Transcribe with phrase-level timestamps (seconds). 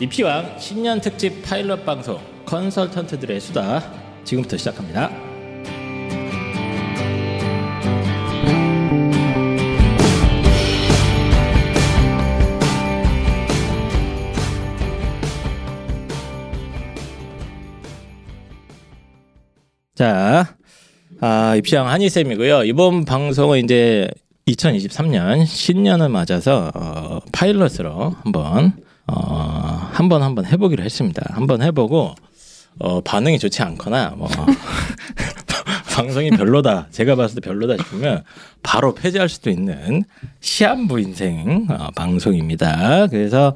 [0.00, 3.82] 이피왕 신년 특집 파일럿 방송 컨설턴트들의 수다
[4.24, 5.10] 지금부터 시작합니다.
[19.94, 20.56] 자,
[21.20, 22.64] 아, 입시왕 한희쌤이고요.
[22.64, 24.08] 이번 방송은 이제
[24.46, 28.72] 2023년 신년을 맞아서 어, 파일럿으로 한번
[29.12, 31.22] 어, 한번 한번 해보기로 했습니다.
[31.30, 32.14] 한번 해보고
[32.78, 34.28] 어, 반응이 좋지 않거나 뭐
[35.92, 38.22] 방송이 별로다, 제가 봤을 때 별로다 싶으면
[38.62, 40.04] 바로 폐지할 수도 있는
[40.40, 43.08] 시한부 인생 어, 방송입니다.
[43.08, 43.54] 그래서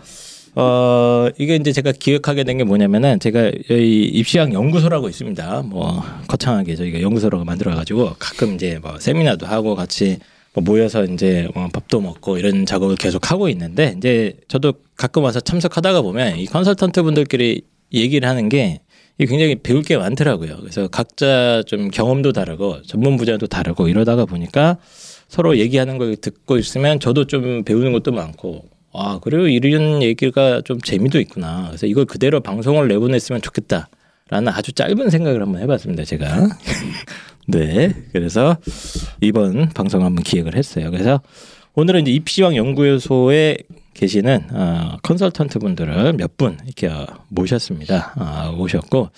[0.56, 5.62] 어 이게 이제 제가 기획하게 된 게 뭐냐면은 제가 여기 입시학 연구소라고 있습니다.
[5.62, 10.18] 뭐 거창하게 저희가 연구소라고 만들어 가지고 가끔 이제 뭐 세미나도 하고 같이
[10.52, 15.40] 뭐 모여서 이제 뭐 밥도 먹고 이런 작업을 계속 하고 있는데 이제 저도 가끔 와서
[15.40, 18.78] 참석하다가 보면 이 컨설턴트 분들끼리 얘기를 하는 게이
[19.18, 20.58] 굉장히 배울 게 많더라고요.
[20.60, 24.78] 그래서 각자 좀 경험도 다르고 전문 분야도 다르고 이러다가 보니까
[25.28, 30.80] 서로 얘기하는 걸 듣고 있으면 저도 좀 배우는 것도 많고 아 그리고 이런 얘기가 좀
[30.80, 31.66] 재미도 있구나.
[31.68, 33.88] 그래서 이걸 그대로 방송을 내보냈으면 좋겠다
[34.30, 36.04] 라는 아주 짧은 생각을 한번 해봤습니다.
[36.04, 36.48] 제가
[37.48, 38.56] 네 그래서
[39.20, 40.90] 이번 방송 한번 기획을 했어요.
[40.90, 41.20] 그래서
[41.74, 43.58] 오늘은 이제 입시왕 연구소에
[43.94, 48.14] 계시는 어, 컨설턴트 분들을 몇 분 이렇게 어, 모셨습니다.
[48.16, 49.10] 어, 모셨고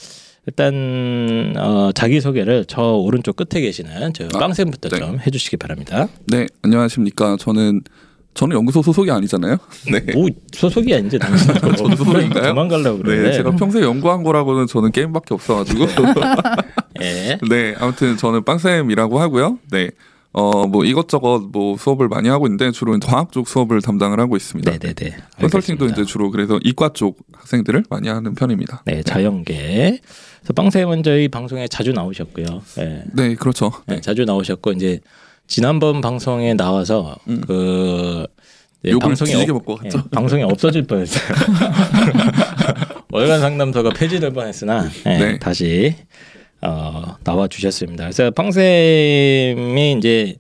[0.46, 4.98] 일단 어, 자기 소개를 저 오른쪽 끝에 계시는 저 아, 빵쌤부터 네.
[4.98, 6.08] 좀 해주시기 바랍니다.
[6.26, 7.36] 네, 안녕하십니까.
[7.40, 7.80] 저는
[8.34, 9.56] 저는 연구소 소속이 아니잖아요.
[9.90, 10.12] 네.
[10.14, 11.52] 오 소속이 아닌지 당신
[11.96, 12.48] 소속인가요?
[12.48, 13.22] 도망가려고 그래.
[13.22, 15.86] 네, 제가 평소에 연구한 거라고는 저는 게임밖에 없어가지고.
[17.02, 17.38] 예.
[17.48, 19.58] 네, 아무튼 저는 빵쌤이라고 하고요.
[19.70, 19.90] 네,
[20.38, 24.70] 어 뭐 이것저것 뭐 수업을 많이 하고 있는데 주로 과학 쪽 수업을 담당을 하고 있습니다.
[24.70, 25.16] 네네네.
[25.40, 25.86] 컨설팅도 알겠습니다.
[25.92, 28.82] 이제 주로 그래서 이과 쪽 학생들을 많이 하는 편입니다.
[28.84, 30.00] 네 자연계.
[30.40, 32.46] 그래서 빵쌤은 저희 방송에 자주 나오셨고요.
[32.76, 33.02] 네.
[33.14, 33.72] 네, 그렇죠.
[33.86, 35.00] 네, 자주 나오셨고 이제
[35.46, 37.40] 지난번 방송에 나와서 음.
[37.46, 38.26] 그
[38.84, 39.98] 욕을 방송이 없- 먹고 갔죠.
[39.98, 41.22] 예, 방송이 없어질 뻔했어요.
[43.10, 45.38] 월간 상담소가 폐지될 뻔했으나 예, 네.
[45.38, 45.94] 다시
[46.66, 48.04] 어, 나와 주셨습니다.
[48.04, 50.36] 그래서 팡쌤이 이제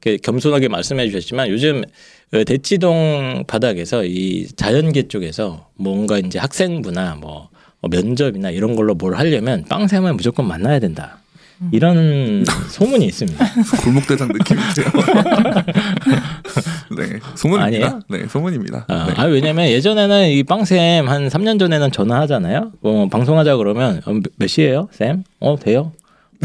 [0.00, 1.82] 그 겸손하게 말씀해 주셨지만 요즘
[2.30, 7.50] 그 대치동 바닥에서 이 자연계 쪽에서 뭔가 이제 학생부나 뭐
[7.88, 11.18] 면접이나 이런 걸로 뭘 하려면 빵쌤을 무조건 만나야 된다.
[11.72, 13.44] 이런 소문이 있습니다.
[13.84, 14.86] 골목대장 느낌이세요.
[16.96, 17.86] 네, 소문입니다.
[17.86, 18.00] 아니에요?
[18.08, 18.84] 네, 소문입니다.
[18.88, 19.14] 아, 네.
[19.16, 22.72] 아, 왜냐면 예전에는 이 빵쌤 한 3년 전에는 전화하잖아요.
[22.82, 25.24] 어, 방송하자 그러면 어, 몇- 몇 시에요, 쌤?
[25.40, 25.92] 어 돼요?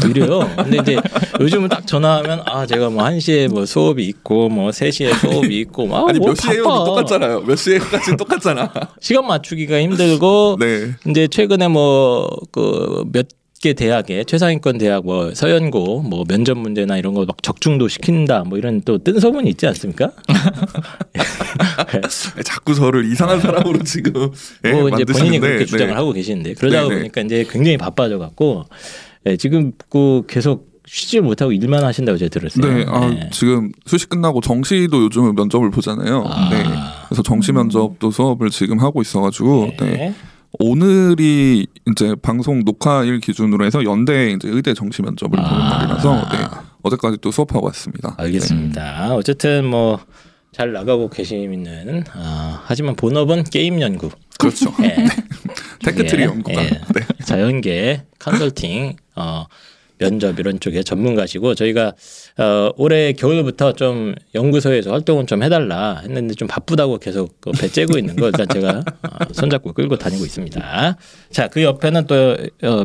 [0.00, 0.50] 뭐 이래요.
[0.56, 0.96] 근데 이제
[1.38, 6.08] 요즘은 딱 전화하면 아 제가 뭐 1시에 뭐 수업이 있고 뭐 3시에 수업이 있고 막
[6.08, 6.62] 아니 뭐 몇 시에요?
[6.64, 7.42] 똑같잖아요.
[7.42, 8.72] 몇 시에까지 똑같잖아.
[9.00, 10.92] 시간 맞추기가 힘들고 네.
[11.08, 13.26] 이제 최근에 뭐 그 몇
[13.62, 18.58] 개 대학에 최상위권 대학 뭐 서연고 뭐 면접 문제나 이런 거 막 적중도 시킨다 뭐
[18.58, 20.10] 이런 또 뜬 소문이 있지 않습니까?
[22.44, 24.28] 자꾸 저를 이상한 사람으로 지금
[24.64, 25.64] 예, 뭐 이제 본인이 그렇게 네.
[25.66, 26.96] 주장을 하고 계시는데 그러다 네, 네.
[26.98, 28.64] 보니까 이제 굉장히 바빠져 갖고
[29.26, 32.74] 예, 지금 그 계속 쉬질 못하고 일만 하신다고 제가 들었어요.
[32.74, 33.30] 네, 아, 네.
[33.32, 36.24] 지금 수시 끝나고 정시도 요즘 면접을 보잖아요.
[36.26, 36.50] 아.
[36.50, 36.64] 네.
[37.06, 39.86] 그래서 정시 면접도 수업을 지금 하고 있어가지고 네.
[39.86, 40.14] 네.
[40.58, 45.78] 오늘이 이제 방송 녹화일 기준으로 해서 연대 이제 의대 정시 면접을 보는 아.
[45.78, 46.38] 날이라서 네.
[46.82, 48.14] 어제까지 또 수업하고 왔습니다.
[48.18, 49.14] 알겠습니다.
[49.14, 50.00] 어쨌든 뭐
[50.52, 54.08] 잘 나가고 계시는 아, 하지만 본업은 게임 연구.
[54.10, 54.14] 네.
[54.38, 54.72] 그렇죠.
[54.82, 54.96] 예.
[55.82, 56.62] tech tree 예, 연구가.
[56.62, 56.68] 예.
[56.68, 57.06] 네.
[57.24, 59.46] 자연계 컨설팅 어,
[60.02, 61.92] 면접 이런 쪽에 전문가시고 저희가
[62.38, 67.98] 어, 올해 겨울부터 좀 연구소에서 활동을 좀 해달라 했는데 좀 바쁘다고 계속 그 배 째고
[67.98, 70.96] 있는 거 일단 제가 어, 손잡고 끌고 다니고 있습니다.
[71.30, 72.36] 자 그 옆에는 또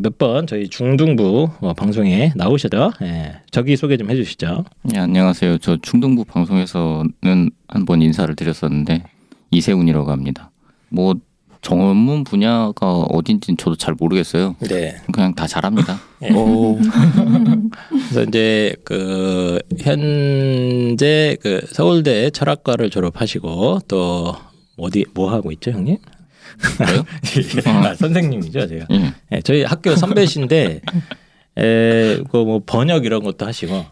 [0.01, 4.65] 몇 번 저희 중등부 어, 방송에 나오셔도 예, 저기 소개 좀 해주시죠.
[4.83, 5.57] 네, 안녕하세요.
[5.59, 7.11] 저 중등부 방송에서는
[7.67, 9.03] 한 번 인사를 드렸었는데
[9.51, 10.51] 이세훈이라고 합니다.
[10.89, 11.15] 뭐
[11.67, 14.55] 전문 분야가 어딘지는 저도 잘 모르겠어요.
[14.69, 14.95] 네.
[15.11, 15.99] 그냥 다 잘합니다.
[16.23, 16.31] 예.
[16.31, 16.79] 오,
[17.89, 24.33] 그래서 이제 그 현재 그 서울대 철학과를 졸업하시고 또
[24.77, 25.97] 어디 뭐 하고 있죠, 형님?
[26.77, 27.03] 그래요?
[27.83, 28.85] 아, 선생님이죠, 제가.
[28.91, 29.13] 예.
[29.33, 30.79] 예, 저희 학교 선배신데
[31.59, 33.83] 에, 그뭐 번역 이런 것도 하시고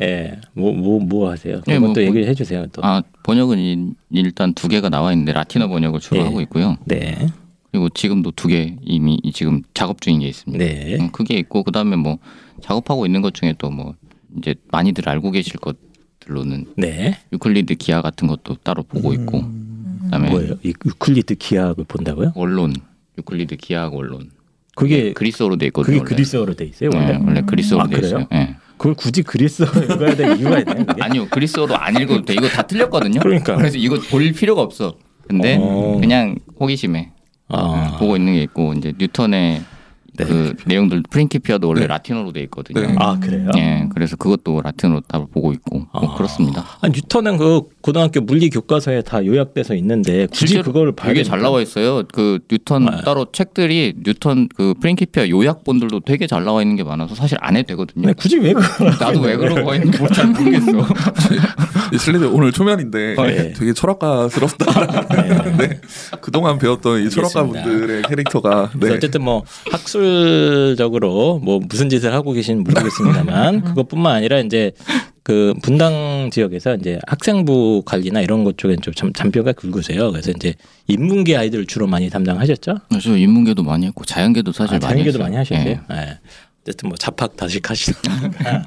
[0.00, 1.56] 예, 뭐뭐 뭐 하세요?
[1.68, 2.82] 예, 그것도 뭐 번- 얘기해 주세요, 또.
[2.84, 6.24] 아 번역은 이- 일단 두 개가 나와 있는데 라틴어 번역을 주로 예.
[6.24, 6.76] 하고 있고요.
[6.86, 7.26] 네.
[7.70, 10.62] 그리고 지금도 두 개 이미 지금 작업 중인 게 있습니다.
[10.64, 10.96] 네.
[11.00, 12.18] 음, 그게 있고 그 다음에 뭐
[12.60, 13.94] 작업하고 있는 것 중에 또 뭐
[14.38, 17.18] 이제 많이들 알고 계실 것들로는 네.
[17.32, 19.42] 유클리드 기하 같은 것도 따로 보고 있고
[20.04, 20.54] 그다음에 뭐예요?
[20.62, 22.32] 이 유클리드 기하학을 본다고요?
[22.34, 22.74] 원론
[23.18, 24.30] 유클리드 기하학 원론
[24.74, 25.84] 그게 그리스어로 돼 있거든요.
[25.92, 26.08] 그게 원래.
[26.14, 27.12] 그리스어로 돼 있어요 원래.
[27.12, 28.26] 네, 원래 그리스어로 아, 돼 있어요.
[28.26, 28.42] 그래요?
[28.42, 28.56] 예.
[28.82, 30.84] 그걸 굳이 그리스어로 읽어야 될 이유가 있나요?
[31.00, 32.34] 아니요 그리스어로 안 읽어도 돼.
[32.34, 33.20] 이거 다 틀렸거든요.
[33.20, 33.54] 그러니까.
[33.54, 34.96] 그래서 이거 볼 필요가 없어.
[35.28, 35.98] 근데 어.
[36.00, 37.12] 그냥 호기심에
[37.48, 39.62] 아, 보고 있는 게 있고 이제 뉴턴의
[40.18, 40.26] 네.
[40.26, 41.86] 그 내용들 프린키피아도 원래 네.
[41.86, 42.80] 라틴어로 돼 있거든요.
[42.80, 42.94] 네.
[42.98, 43.48] 아 그래요?
[43.56, 46.14] 예, 그래서 그것도 라틴어로 다 보고 있고 뭐 아.
[46.16, 46.64] 그렇습니다.
[46.80, 51.24] 아, 뉴턴은 그 고등학교 물리 교과서에 다 요약돼서 있는데 굳이 그걸 봐야 되게?
[51.24, 52.02] 잘 나와 있어요.
[52.12, 53.02] 그 뉴턴 네.
[53.04, 57.68] 따로 책들이 뉴턴 그 프린키피아 요약본들도 되게 잘 나와 있는 게 많아서 사실 안 해도
[57.68, 58.08] 되거든요.
[58.08, 60.72] 네, 굳이 왜 그걸 나도 왜 그러고 있는지 잘 모르겠어.
[61.94, 63.52] 이 슬리드 오늘 초면인데 어, 예.
[63.54, 65.56] 되게 철학가스럽다.
[65.56, 65.80] 네.
[66.20, 67.44] 그동안 배웠던 이 철학가.
[67.44, 68.90] 분들의 캐릭터가 네.
[68.92, 70.01] 어쨌든 뭐 학술
[70.76, 74.72] 적으로 뭐 무슨 짓을 하고 계신지 모르겠습니다만 그것뿐만 아니라 이제
[75.22, 80.10] 그 분당 지역에서 이제 학생부 관리나 이런 것 쪽에 좀 잠- 잔뼈가 굵으세요.
[80.10, 80.54] 그래서 이제
[80.88, 82.78] 인문계 아이들 주로 많이 담당하셨죠?
[83.00, 85.22] 저 인문계도 많이 했고 자연계도 사실 아, 많이 자연계도 했어요.
[85.22, 85.68] 많이 하셨어요.
[85.68, 85.80] 예.
[85.96, 86.18] 예.
[86.62, 88.62] 어쨌든 뭐 잡학 다식 하시다가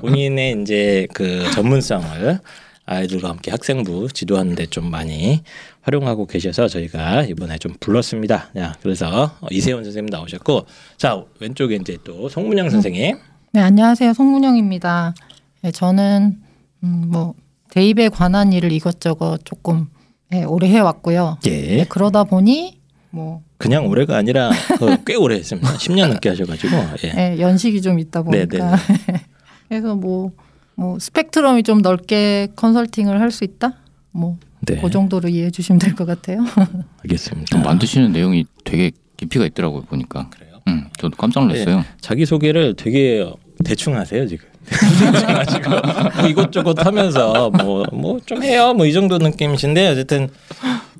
[0.00, 2.40] 본인의 이제 그 전문성을
[2.88, 5.42] 아이들과 함께 학생부 지도하는데 좀 많이
[5.82, 8.50] 활용하고 계셔서 저희가 이번에 좀 불렀습니다.
[8.56, 13.18] 야, 그래서 이세훈 선생님 나오셨고, 자 왼쪽에 이제 또 송문영 선생님.
[13.52, 14.12] 네, 안녕하세요.
[14.14, 15.14] 송문영입니다.
[15.62, 16.40] 네, 저는
[16.82, 17.34] 음, 뭐
[17.70, 19.88] 대입에 관한 일을 이것저것 조금
[20.32, 21.38] 예, 오래 해왔고요.
[21.46, 21.50] 예.
[21.50, 22.78] 네, 그러다 보니
[23.10, 25.72] 뭐 그냥 올해가 아니라 어, 꽤 오래 했습니다.
[25.76, 26.76] 10년 넘게 하셔가지고.
[27.04, 27.34] 예.
[27.36, 28.76] 예, 연식이 좀 있다 네, 보니까
[29.68, 30.32] 그래서 뭐,
[30.78, 33.72] 뭐 스펙트럼이 좀 넓게 컨설팅을 할 수 있다.
[34.12, 34.36] 뭐그
[34.66, 34.80] 네.
[34.90, 36.38] 정도로 이해해 주시면 될 것 같아요.
[37.04, 37.58] 알겠습니다.
[37.58, 40.30] 만드시는 내용이 되게 깊이가 있더라고요 보니까.
[40.30, 40.60] 그래요?
[40.68, 41.84] 음, 저도 깜짝 놀랐어요.
[42.00, 43.28] 자기 소개를 되게
[43.64, 44.46] 대충 하세요 지금.
[46.20, 50.28] 뭐 이것저것 하면서 뭐 뭐 좀 해요 뭐 이 정도 느낌이신데 어쨌든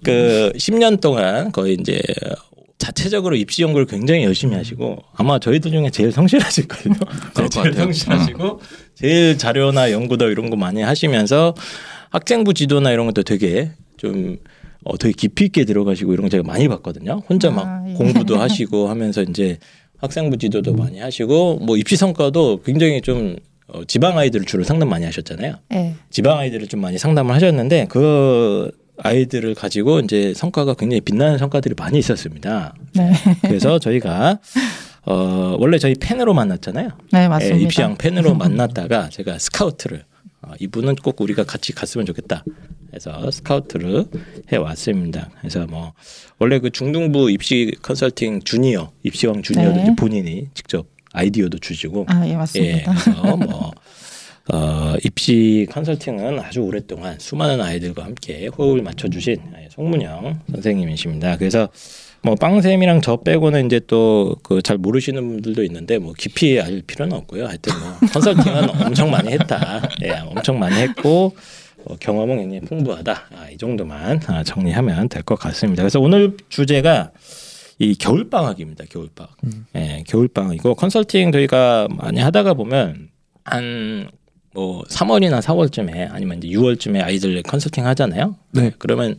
[0.03, 2.01] 그 10년 동안 거의 이제
[2.79, 6.99] 자체적으로 입시 연구를 굉장히 열심히 하시고 아마 저희들 중에 제일 성실하실 거예요.
[7.35, 7.75] 그럴 것 제일.
[7.75, 8.61] 성실하시고
[8.95, 11.55] 제일 자료나 연구도 이런 거 많이 하시면서
[12.11, 14.39] 학생부 지도나 이런 것도 되게 좀
[14.85, 17.23] 어, 되게 깊이 있게 들어가시고 이런 거 제가 많이 봤거든요.
[17.29, 17.95] 혼자 막 아, 예.
[17.95, 19.59] 공부도 하시고 하면서 이제
[19.99, 23.37] 학생부 지도도 많이 하시고 뭐 입시 성과도 굉장히 좀
[23.67, 25.57] 어, 지방 아이들을 주로 상담 많이 하셨잖아요.
[25.75, 25.95] 예.
[26.11, 28.71] 지방 아이들을 좀 많이 상담을 하셨는데 그
[29.03, 32.75] 아이들을 가지고 이제 성과가 굉장히 빛나는 성과들이 많이 있었습니다.
[32.95, 33.13] 네.
[33.43, 34.39] 그래서 저희가
[35.07, 36.91] 어 원래 저희 팬으로 만났잖아요.
[37.13, 37.59] 네, 맞습니다.
[37.59, 40.05] 예, 입시왕 팬으로 만났다가 제가 스카우트를
[40.43, 42.45] 어, 이분은 꼭 우리가 같이 갔으면 좋겠다.
[42.95, 44.07] 해서 스카우트를
[44.53, 45.31] 해 왔습니다.
[45.41, 45.93] 그래서 뭐
[46.39, 49.95] 원래 그 중등부 입시 컨설팅 주니어 입시왕 주니어도 네.
[49.97, 52.93] 본인이 직접 아이디어도 주시고 아, 예, 예, 맞습니다.
[52.93, 53.73] 그래서 뭐
[54.53, 61.37] 어, 입시 컨설팅은 아주 오랫동안 수많은 아이들과 함께 호흡을 맞춰주신 예, 송문영 선생님이십니다.
[61.37, 61.69] 그래서
[62.23, 67.17] 뭐 빵쌤이랑 저 빼고는 이제 또 그 잘 모르시는 분들도 있는데 뭐 깊이 알 필요는
[67.19, 67.47] 없고요.
[67.47, 69.83] 하여튼 뭐 컨설팅은 엄청 많이 했다.
[70.03, 71.37] 예, 엄청 많이 했고
[71.85, 73.13] 어, 경험은 굉장히 풍부하다.
[73.37, 75.83] 아, 이 정도만 아, 정리하면 될 것 같습니다.
[75.83, 77.13] 그래서 오늘 주제가
[77.79, 78.85] 이 겨울 방학입니다.
[78.91, 79.37] 겨울 방학.
[79.77, 83.11] 예, 겨울 방학이고 컨설팅 저희가 많이 하다가 보면
[83.45, 84.09] 한
[84.59, 88.35] 뭐 3월이나 4월쯤에 아니면 이제 6월쯤에 아이들 컨설팅 하잖아요.
[88.51, 88.73] 네.
[88.79, 89.15] 그러면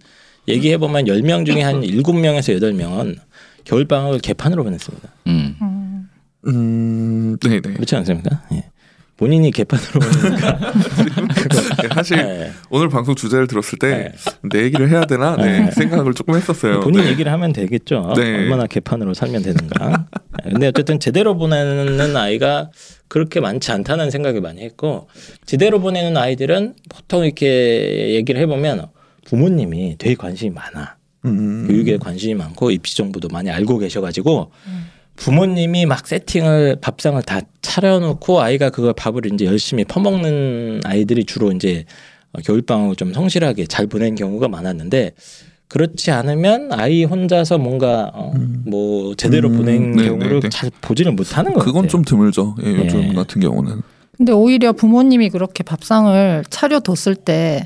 [0.49, 3.15] 얘기해 보면 10명 중에 한 7명에서 8명은
[3.63, 5.09] 겨울 방학을 개판으로 보냈습니다.
[5.27, 5.55] 음.
[5.61, 6.09] 음,
[6.47, 7.73] 음, 네, 네.
[7.73, 8.41] 그렇지 않습니까?
[8.51, 8.65] 예.
[9.15, 10.71] 본인이 개판으로 보내니까
[11.93, 12.51] 사실 예.
[12.69, 14.11] 오늘 방송 주제를 들었을 때 네.
[14.49, 15.71] 내 얘기를 해야 되나 네, 네.
[15.71, 16.81] 생각을 조금 했었어요.
[16.81, 17.11] 본인 네.
[17.11, 18.13] 얘기를 하면 되겠죠.
[18.17, 18.35] 네.
[18.35, 20.05] 얼마나 개판으로 살면 되는가.
[20.43, 22.71] 근데 어쨌든 제대로 보내는 아이가
[23.09, 25.07] 그렇게 많지 않다는 생각을 많이 했고
[25.45, 28.87] 제대로 보내는 아이들은 보통 이렇게 얘기를 해보면
[29.25, 30.97] 부모님이 되게 관심이 많아.
[31.25, 34.51] 음, 교육에 관심이 많고 입시 정보도 많이 알고 계셔가지고
[35.17, 41.83] 부모님이 막 세팅을 밥상을 다 차려놓고 아이가 그걸 밥을 이제 열심히 퍼먹는 아이들이 주로 이제
[42.31, 45.11] 어, 겨울방학을 좀 성실하게 잘 보낸 경우가 많았는데
[45.67, 48.31] 그렇지 않으면 아이 혼자서 뭔가 어,
[48.69, 50.49] 뭐 제대로 음, 보낸 네, 경우를 네, 네.
[50.49, 51.87] 잘 보지는 못하는 것 그건 같아요.
[51.89, 52.55] 좀 드물죠.
[52.63, 53.13] 예, 요즘 예.
[53.13, 53.81] 같은 경우는.
[54.17, 57.65] 근데 오히려 부모님이 그렇게 밥상을 차려뒀을 때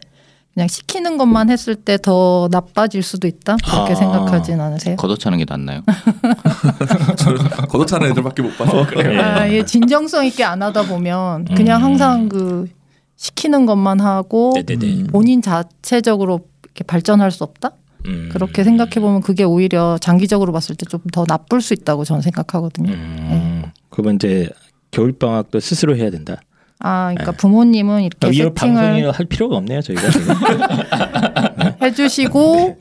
[0.54, 3.96] 그냥 시키는 것만 했을 때 더 나빠질 수도 있다 그렇게 아.
[3.96, 4.96] 생각하진 않으세요?
[4.98, 5.82] 걷어차는 게 낫나요?
[7.70, 9.14] 걷어차는 애들밖에 못 봐서 그래요.
[9.14, 9.18] 예.
[9.18, 11.84] 아, 예, 진정성 있게 안 하다 보면 그냥 음.
[11.86, 12.68] 항상 그
[13.16, 15.06] 시키는 것만 하고 네네네.
[15.08, 17.72] 본인 자체적으로 이렇게 발전할 수 없다
[18.06, 18.30] 음.
[18.32, 22.92] 그렇게 생각해 보면 그게 오히려 장기적으로 봤을 때 좀 더 나쁠 수 있다고 저는 생각하거든요.
[22.94, 23.64] 음.
[23.90, 24.50] 그러면 이제
[24.92, 26.42] 겨울 방학도 스스로 해야 된다.
[26.80, 30.02] 아, 그러니까 부모님은 이렇게 이 세팅을 방송을 할 필요가 없네요 저희가.
[31.82, 32.78] 해주시고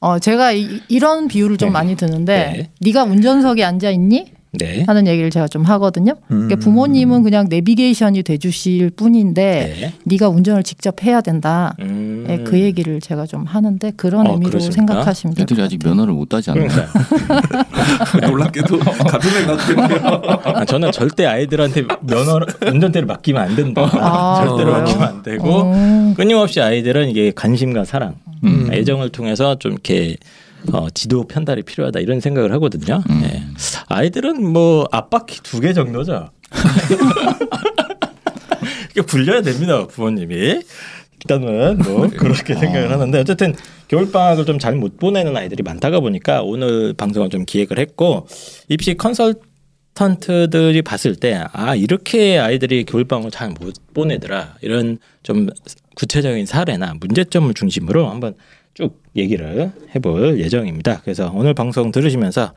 [0.00, 1.72] 어 제가 이, 런 비유를 좀 네.
[1.72, 2.70] 많이 드는데 네.
[2.80, 4.32] 네가 운전석에 앉아 있니?
[4.52, 4.84] 네.
[4.86, 6.14] 하는 얘기를 제가 좀 하거든요.
[6.28, 9.92] 그러니까 부모님은 그냥 내비게이션이 돼주실 뿐인데 네.
[10.04, 11.74] 네가 운전을 직접 해야 된다.
[11.80, 12.24] 음.
[12.26, 14.92] 네, 그 얘기를 제가 좀 하는데 그런 어, 의미로 그러십니까?
[14.92, 15.66] 생각하시면 될것 애들이 같아요.
[15.66, 16.68] 아직 면허를 못 따지 않나요?
[16.68, 20.22] 그러니까 놀랍게도 같은 생각이에요.
[20.44, 23.88] 아, 저는 절대 아이들한테 면허 운전대를 맡기면 안 된다.
[23.94, 24.78] 아, 절대로 그래요?
[24.84, 26.14] 맡기면 안 되고 어.
[26.16, 28.68] 끊임없이 아이들은 이게 관심과 사랑, 음.
[28.70, 30.16] 애정을 통해서 좀 이렇게
[30.72, 33.02] 어, 지도 편달이 필요하다 이런 생각을 하거든요.
[33.10, 33.20] 음.
[33.22, 33.42] 네.
[33.88, 36.28] 아이들은 뭐 앞바퀴 두 개 정도죠.
[38.92, 40.62] 이게 굴려야 됩니다, 부모님이.
[41.24, 43.54] 일단은 뭐 그렇게 생각을 하는데 어쨌든
[43.88, 48.26] 겨울 방학을 좀 잘 못 보내는 아이들이 많다가 보니까 오늘 방송을 좀 기획을 했고
[48.68, 55.48] 입시 컨설턴트들이 봤을 때 아 이렇게 아이들이 겨울 방학을 잘 못 보내더라 이런 좀
[55.94, 58.34] 구체적인 사례나 문제점을 중심으로 한번
[58.74, 61.00] 쭉 얘기를 해볼 예정입니다.
[61.02, 62.54] 그래서 오늘 방송 들으시면서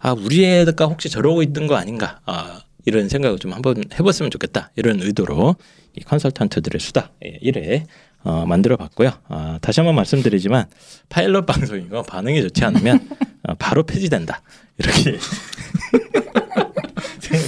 [0.00, 4.70] 아 우리 애가 혹시 저러고 있는 거 아닌가 아, 이런 생각을 좀 한번 해봤으면 좋겠다
[4.76, 5.56] 이런 의도로
[5.94, 7.84] 이 컨설턴트들의 수다 예, 1회
[8.22, 9.10] 어, 만들어 봤고요.
[9.28, 10.66] 아, 다시 한번 말씀드리지만
[11.08, 13.08] 파일럿 방송이고 반응이 좋지 않으면
[13.44, 14.42] 어, 바로 폐지된다
[14.78, 15.18] 이렇게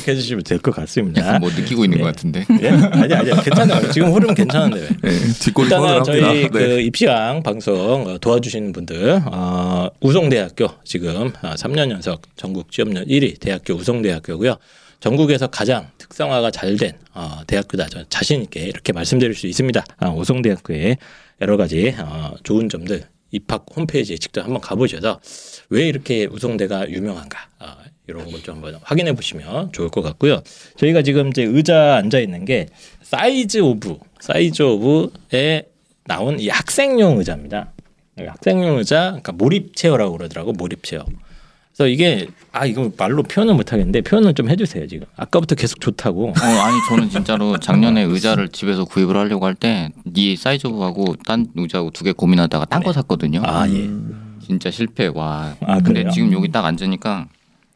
[0.08, 1.38] 생각해 주시면 될 것 같습니다.
[1.40, 2.02] 뭐 느끼고 있는 네.
[2.04, 2.44] 것 같은데.
[2.62, 2.68] 예?
[2.68, 3.90] 아니 아니 괜찮아요.
[3.92, 4.88] 지금 흐름 괜찮은데 왜?
[5.10, 6.04] 네, 뒷골이 일단은.
[6.04, 6.82] 저희 그 네.
[6.82, 13.74] 입시왕 방송 어, 도와주시는 분들 어, 우송대학교 지금 어, 3년 연속 전국 취업률 1위 대학교
[13.74, 14.56] 우송대학교고요.
[15.00, 17.86] 전국에서 가장 특성화가 잘된 어, 대학교다.
[17.90, 19.84] 저 자신 있게 이렇게 말씀드릴 수 있습니다.
[19.98, 20.96] 아, 우송대학교의
[21.40, 25.20] 여러 가지 어, 좋은 점들 입학 홈페이지에 직접 한번 가보셔서
[25.70, 27.66] 왜 이렇게 우송대가 유명한가 어,
[28.08, 30.40] 이런 걸 좀 한번 확인해 보시면 좋을 것 같고요.
[30.76, 32.66] 저희가 지금 이제 의자 앉아 있는 게
[33.02, 35.68] Size of Size of에
[36.06, 37.72] 나온 이 학생용 의자입니다.
[38.26, 41.04] 학생용 의자, 그러니까 몰입 chair라고 그러더라고 몰입 chair.
[41.76, 45.06] 그래서 이게 아 이거 말로 표현을 못 하겠는데 표현을 좀 해주세요 지금.
[45.16, 46.30] 아까부터 계속 좋다고.
[46.30, 51.90] 어, 아니 저는 진짜로 작년에 의자를 집에서 구입을 하려고 할 때 이 사이즈하고 딴 의자하고
[51.90, 53.42] 두 개 고민하다가 딴 거 샀거든요.
[53.44, 53.88] 아 예.
[54.44, 55.54] 진짜 실패 와.
[55.60, 56.10] 아, 근데 그래요?
[56.10, 57.28] 지금 여기 딱 앉으니까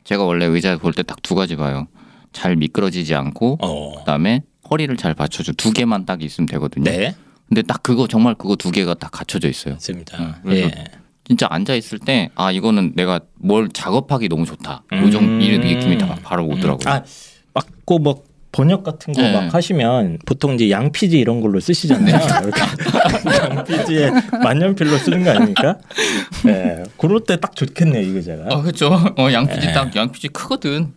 [0.05, 1.87] 제가 원래 의자 볼 때 딱 두 가지 봐요.
[2.33, 3.99] 잘 미끄러지지 않고 어.
[4.01, 6.85] 그다음에 허리를 잘 받쳐줘 두 개만 딱 있으면 되거든요.
[6.91, 7.15] 네.
[7.49, 9.75] 근데 딱 그거 정말 그거 두 개가 딱 갖춰져 있어요.
[9.75, 10.19] 맞습니다.
[10.19, 10.85] 음, 그래서 예.
[11.25, 14.85] 진짜 앉아 있을 때 아 이거는 내가 뭘 작업하기 너무 좋다.
[14.93, 15.03] 음.
[15.03, 16.93] 요정 이 느낌이 다 바로 오더라고요.
[16.93, 17.03] 아
[17.55, 19.49] 맞고 뭐 번역 같은 거막 네.
[19.49, 22.21] 하시면 보통 이제 양피지 이런 걸로 쓰시잖아요.
[22.45, 22.61] 이렇게
[23.49, 24.11] 양피지에
[24.43, 25.79] 만년필로 쓰는 거 아닙니까?
[26.45, 26.85] 네.
[26.99, 28.45] 그럴 때 딱 좋겠네요 이 의자가.
[28.51, 28.89] 아 그렇죠.
[29.19, 29.73] 어 양피지 네.
[29.73, 30.93] 딱 양피지 크거든.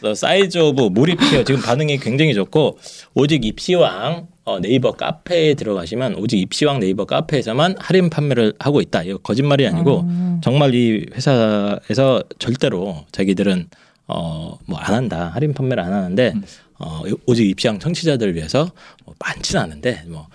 [0.00, 2.78] 그래서 Size of 몰입chair 지금 반응이 굉장히 좋고
[3.14, 9.02] 오직 입시왕 어, 네이버 카페에 들어가시면 오직 입시왕 네이버 카페에서만 할인 판매를 하고 있다.
[9.04, 10.06] 이거 거짓말이 아니고
[10.42, 13.68] 정말 이 회사에서 절대로 자기들은
[14.06, 16.34] 어 뭐 안 한다 할인 판매를 안 하는데
[16.78, 18.70] 어 오직 입시왕 청취자들을 위해서
[19.04, 20.28] 뭐 많지는 않은데 뭐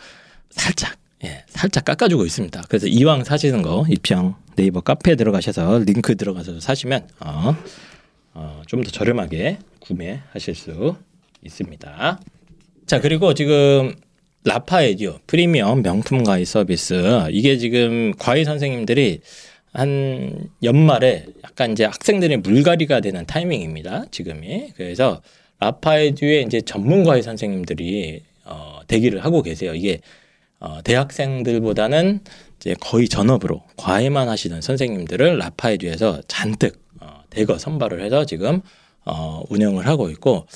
[0.50, 2.64] 살짝 예 살짝 깎아주고 있습니다.
[2.70, 7.56] 그래서 이왕 사시는 거 입시왕 네이버 카페에 들어가셔서 링크 들어가서 사시면 어
[8.34, 10.96] 어, 좀 더 저렴하게 구매하실 수
[11.44, 12.20] 있습니다.
[12.88, 13.96] 자 그리고 지금
[14.46, 19.22] 라파에디오 프리미엄 명품 과외 서비스 이게 지금 과외 선생님들이
[19.74, 24.06] 한 연말에 약간 이제 학생들의 물갈이가 되는 타이밍입니다.
[24.12, 25.22] 지금이 그래서
[25.60, 29.76] 라파에듀에 이제 전문 과외 선생님들이 어, 대기를 하고 계세요.
[29.76, 30.02] 이게
[30.60, 32.22] 어, 대학생들보다는
[32.58, 38.62] 이제 거의 전업으로 과외만 하시는 선생님들을 라파에듀에서 잔뜩 어, 대거 선발을 해서 지금
[39.06, 40.48] 어, 운영을 하고 있고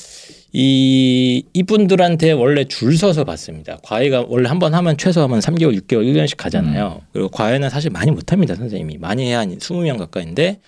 [0.56, 3.80] 이 이분들한테 원래 줄 서서 받습니다.
[3.84, 7.02] 과외가 원래 한 번 하면 최소하면 3개월, 6개월, 1년씩 가잖아요.
[7.12, 9.00] 그리고 과외는 사실 많이 못 합니다, 선생님이.
[9.00, 10.60] 많이 해야 한 20명 가까이인데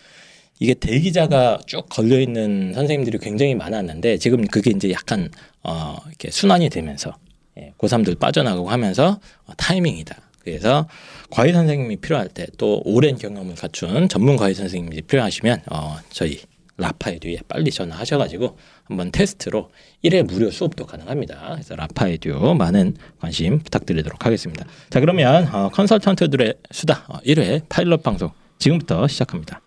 [0.59, 5.29] 이게 대기자가 쭉 걸려 있는 선생님들이 굉장히 많았는데 지금 그게 이제 약간
[5.63, 7.15] 어 이렇게 순환이 되면서
[7.59, 10.15] 예, 고3들 빠져나가고 하면서 어, 타이밍이다.
[10.39, 10.87] 그래서
[11.29, 16.39] 과외 선생님이 필요할 때 또 오랜 경험을 갖춘 전문 과외 선생님이 필요하시면 어 저희
[16.77, 19.69] 라파에듀에 빨리 전화하셔가지고 한번 테스트로
[20.03, 21.49] 1회 무료 수업도 가능합니다.
[21.53, 24.65] 그래서 라파에듀 많은 관심 부탁드리도록 하겠습니다.
[24.89, 29.61] 자 그러면 어, 컨설턴트들의 수다 어, 1회 파일럿 방송 지금부터 시작합니다.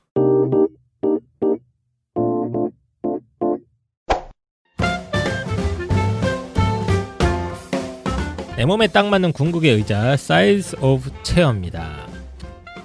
[8.56, 12.08] 내 몸에 딱 맞는 궁극의 의자 Size of chair입니다.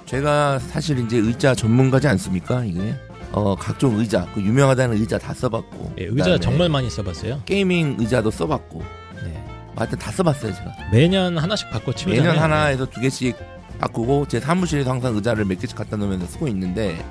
[0.06, 2.64] 제가 사실 이제 의자 전문가지 않습니까?
[2.64, 2.94] 이게
[3.36, 7.42] 어 각종 의자 그 유명하다는 의자 다 써봤고 예, 의자 정말 많이 써봤어요.
[7.46, 8.82] 게이밍 의자도 써봤고
[9.24, 9.44] 네.
[9.76, 12.22] 하여튼 다 써봤어요 제가 매년 하나씩 바꿔 치우잖아요.
[12.32, 13.36] 매년 하나에서 두 개씩
[13.80, 17.04] 바꾸고 제 사무실에도 항상 의자를 몇 개씩 갖다 놓으면서 쓰고 있는데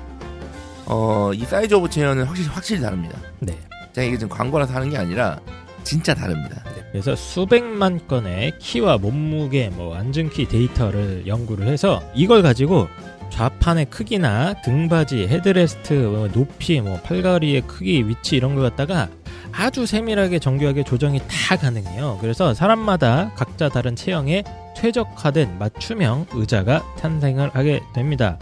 [0.86, 3.18] 어 이 Size of chair는 확실히 확실히 다릅니다.
[3.40, 3.58] 네.
[3.92, 5.38] 제가 이게 지금 광고라서 하는 게 아니라
[5.82, 6.62] 진짜 다릅니다.
[6.92, 12.88] 그래서 수백만 건의 키와 몸무게, 뭐 앉은키 데이터를 연구를 해서 이걸 가지고
[13.30, 19.08] 좌판의 크기나 등받이, 헤드레스트, 뭐 높이, 뭐 팔다리의 크기, 위치 이런 걸 갖다가
[19.52, 22.18] 아주 세밀하게 정교하게 조정이 다 가능해요.
[22.20, 24.42] 그래서 사람마다 각자 다른 체형에
[24.76, 28.38] 최적화된 맞춤형 의자가 탄생을 하게 됩니다.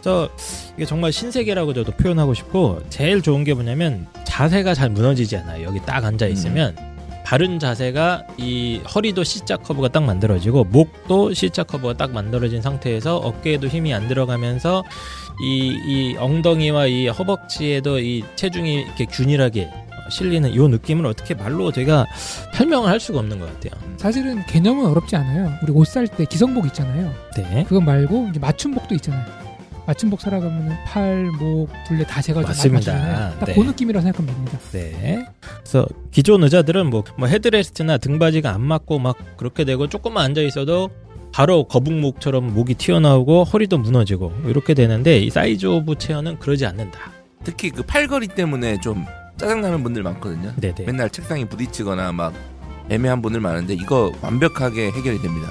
[0.00, 0.28] 그래서
[0.76, 5.64] 이게 정말 신세계라고 저도 표현하고 싶고 제일 좋은 게 뭐냐면 자세가 잘 무너지지 않아요.
[5.66, 6.76] 여기 딱 앉아 있으면
[7.26, 13.66] 바른 자세가 이 허리도 C자 커브가 딱 만들어지고 목도 C자 커브가 딱 만들어진 상태에서 어깨에도
[13.66, 14.84] 힘이 안 들어가면서
[15.42, 21.72] 이, 이 엉덩이와 이 허벅지에도 이 체중이 이렇게 균일하게 어, 실리는 이 느낌을 어떻게 말로
[21.72, 22.06] 제가
[22.54, 23.82] 설명을 할 수가 없는 것 같아요.
[23.96, 25.52] 사실은 개념은 어렵지 않아요.
[25.64, 27.12] 우리 옷 살 때 기성복 있잖아요.
[27.36, 27.64] 네.
[27.68, 29.45] 그거 말고 이제 맞춤복도 있잖아요.
[29.86, 32.92] 맞춤 복 사러 가면은 팔, 목, 둘레 다 재가지고 맞습니다.
[32.92, 33.38] 맞추잖아요.
[33.38, 33.54] 딱 네.
[33.54, 34.58] 그 느낌이라고 생각하면 됩니다.
[34.72, 35.26] 네.
[35.60, 40.90] 그래서 기존 의자들은 뭐, 뭐 headrest나 등받이가 안 맞고 막 그렇게 되고 조금만 앉아 있어도
[41.32, 46.98] 바로 거북목처럼 목이 튀어나오고 허리도 무너지고 이렇게 되는데 이 Size of chair는 그러지 않는다.
[47.44, 49.04] 특히 그 팔걸이 때문에 좀
[49.36, 50.52] 짜증나는 분들 많거든요.
[50.56, 50.84] 네네.
[50.84, 52.32] 맨날 책상에 부딪히거나 막
[52.88, 55.48] 애매한 분들 많은데 이거 완벽하게 해결이 됩니다.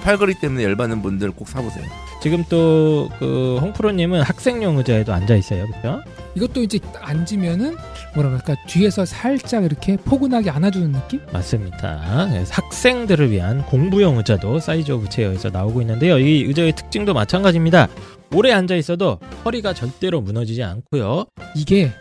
[0.00, 1.84] 팔걸이 때문에 열받는 분들 꼭 사보세요.
[2.22, 6.02] 지금 또 그 홍프로님은 학생용 의자에도 앉아 있어요, 그렇죠?
[6.34, 7.76] 이것도 이제 딱 앉으면은
[8.14, 11.20] 뭐라 그럴까 뒤에서 살짝 이렇게 포근하게 안아주는 느낌?
[11.32, 12.26] 맞습니다.
[12.30, 16.18] 그래서 학생들을 위한 공부용 의자도 Size of chair에서 나오고 있는데요.
[16.18, 17.88] 이 의자의 특징도 마찬가지입니다.
[18.34, 21.26] 오래 앉아 있어도 허리가 절대로 무너지지 않고요.
[21.54, 21.92] 이게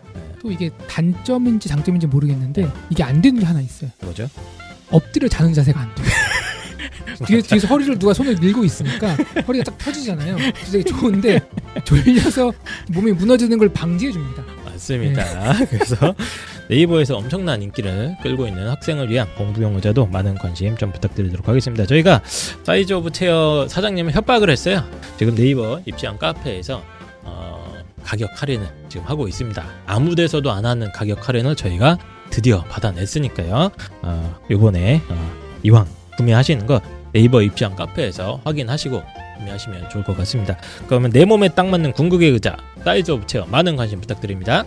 [0.42, 3.90] 또 이게 단점인지 장점인지 모르겠는데 이게 안 되는 게 하나 있어요.
[4.02, 4.28] 뭐죠?
[4.92, 6.06] 엎드려 자는 자세가 안 돼요.
[7.26, 9.16] 뒤에, 뒤에서 허리를 누가 손을 밀고 있으니까
[9.48, 10.38] 허리가 딱 펴지잖아요.
[10.72, 11.40] 되게 좋은데
[11.84, 12.52] 졸려서
[12.90, 14.44] 몸이 무너지는 걸 방지해 줍니다.
[14.66, 15.54] 맞습니다.
[15.70, 16.16] 그래서
[16.70, 21.86] 네이버에서 엄청난 인기를 끌고 있는 학생을 위한 공부용 의자도 많은 관심 좀 부탁드리도록 하겠습니다.
[21.86, 22.22] 저희가
[22.64, 24.84] Size of Chair 사장님을 협박을 했어요.
[25.18, 26.84] 지금 네이버 입시한 카페에서
[27.24, 29.64] 어, 가격 할인을 지금 하고 있습니다.
[29.86, 31.98] 아무 데서도 안 하는 가격 할인을 저희가
[32.30, 33.72] 드디어 받아냈으니까요.
[34.02, 35.32] 어, 요번에 어,
[35.64, 36.82] 이왕 구매하시는 거
[37.14, 39.02] 네이버 입시한 카페에서 확인하시고
[39.38, 40.58] 구매하시면 좋을 것 같습니다.
[40.88, 44.66] 그러면 내 몸에 딱 맞는 궁극의 의자 Size of Chair 많은 관심 부탁드립니다.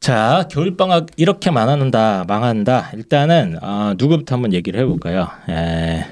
[0.00, 2.90] 자, 겨울방학 이렇게 망한다, 망한다.
[2.92, 5.28] 일단은 아, 누구부터 한번 얘기를 해볼까요?
[5.48, 6.04] 에,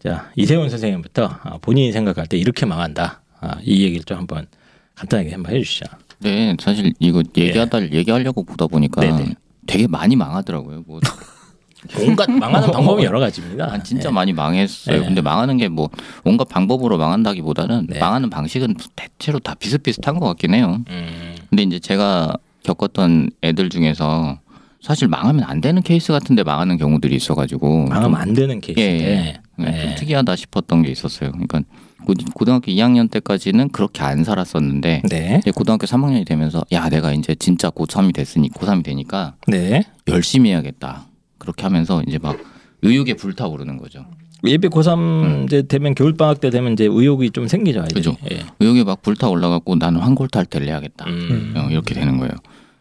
[0.00, 3.22] 자, 이세훈 선생님부터 아, 본인이 생각할 때 이렇게 망한다.
[3.40, 4.46] 아, 이 얘기를 좀 한번
[4.94, 5.86] 간단하게 한번 해주시죠.
[6.20, 9.10] 네, 사실 이거 얘기하다 얘기하려고 보다 보니까 예.
[9.10, 9.34] 네네.
[9.66, 10.84] 되게 많이 망하더라고요.
[10.86, 11.00] 뭐
[12.00, 13.66] 온갖 망하는 방법이 여러 가지입니다.
[13.72, 14.14] 아, 진짜 네.
[14.14, 15.00] 많이 망했어요.
[15.00, 15.06] 네.
[15.06, 15.88] 근데 망하는 게 뭐
[16.24, 17.98] 온갖 방법으로 망한다기보다는 네.
[17.98, 20.80] 망하는 방식은 대체로 다 비슷비슷한 것 같긴 해요.
[20.88, 24.40] 음, 근데 이제 제가 겪었던 애들 중에서
[24.80, 29.04] 사실 망하면 안 되는 케이스 같은데 망하는 경우들이 있어가지고 망하면 안 되는 예, 케이스인데.
[29.06, 29.40] 예.
[29.56, 29.94] 좀 네.
[29.96, 31.30] 특이하다 싶었던 게 있었어요.
[31.32, 31.60] 그러니까
[32.06, 35.40] 고- 고등학교 2학년 때까지는 그렇게 안 살았었는데 네.
[35.54, 39.82] 고등학교 3학년이 되면서 야 내가 이제 진짜 고3이 됐으니 고3이 되니까 네.
[40.08, 41.06] 열심히 해야겠다.
[41.38, 42.38] 그렇게 하면서 이제 막
[42.82, 44.06] 의욕에 불타오르는 거죠.
[44.44, 47.80] 예비 고3 이제 되면 겨울 방학 때 되면 이제 의욕이 좀 생기죠.
[47.80, 47.94] 아이들이.
[47.94, 48.16] 그죠.
[48.30, 48.44] 예.
[48.60, 51.06] 의욕에 막 불타 올라갖고 나는 환골탈태를 해야겠다.
[51.06, 51.54] 음.
[51.56, 52.32] 어, 이렇게 되는 거예요.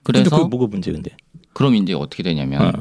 [0.03, 1.11] 근데 그래서 그게 뭐가 문제 근데?
[1.53, 2.71] 그럼 이제 어떻게 되냐면 어.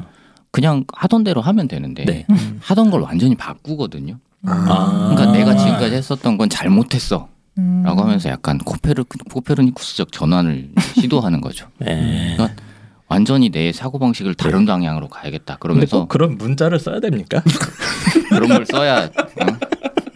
[0.50, 2.26] 그냥 하던 대로 하면 되는데 네.
[2.60, 4.18] 하던 걸 완전히 바꾸거든요.
[4.46, 5.10] 아.
[5.14, 7.28] 그러니까 내가 지금까지 했었던 건 잘못했어.
[7.58, 7.82] 음.
[7.84, 11.68] 라고 하면서 약간 코페르, 코페르니쿠스적 전환을 시도하는 거죠.
[11.86, 12.34] 예.
[12.36, 12.62] 그러니까
[13.06, 15.56] 완전히 내 사고 방식을 다른 방향으로 가야겠다.
[15.56, 17.42] 그러면서 꼭 그런 문자를 써야 됩니까?
[18.28, 19.10] 그런 걸 써야 어?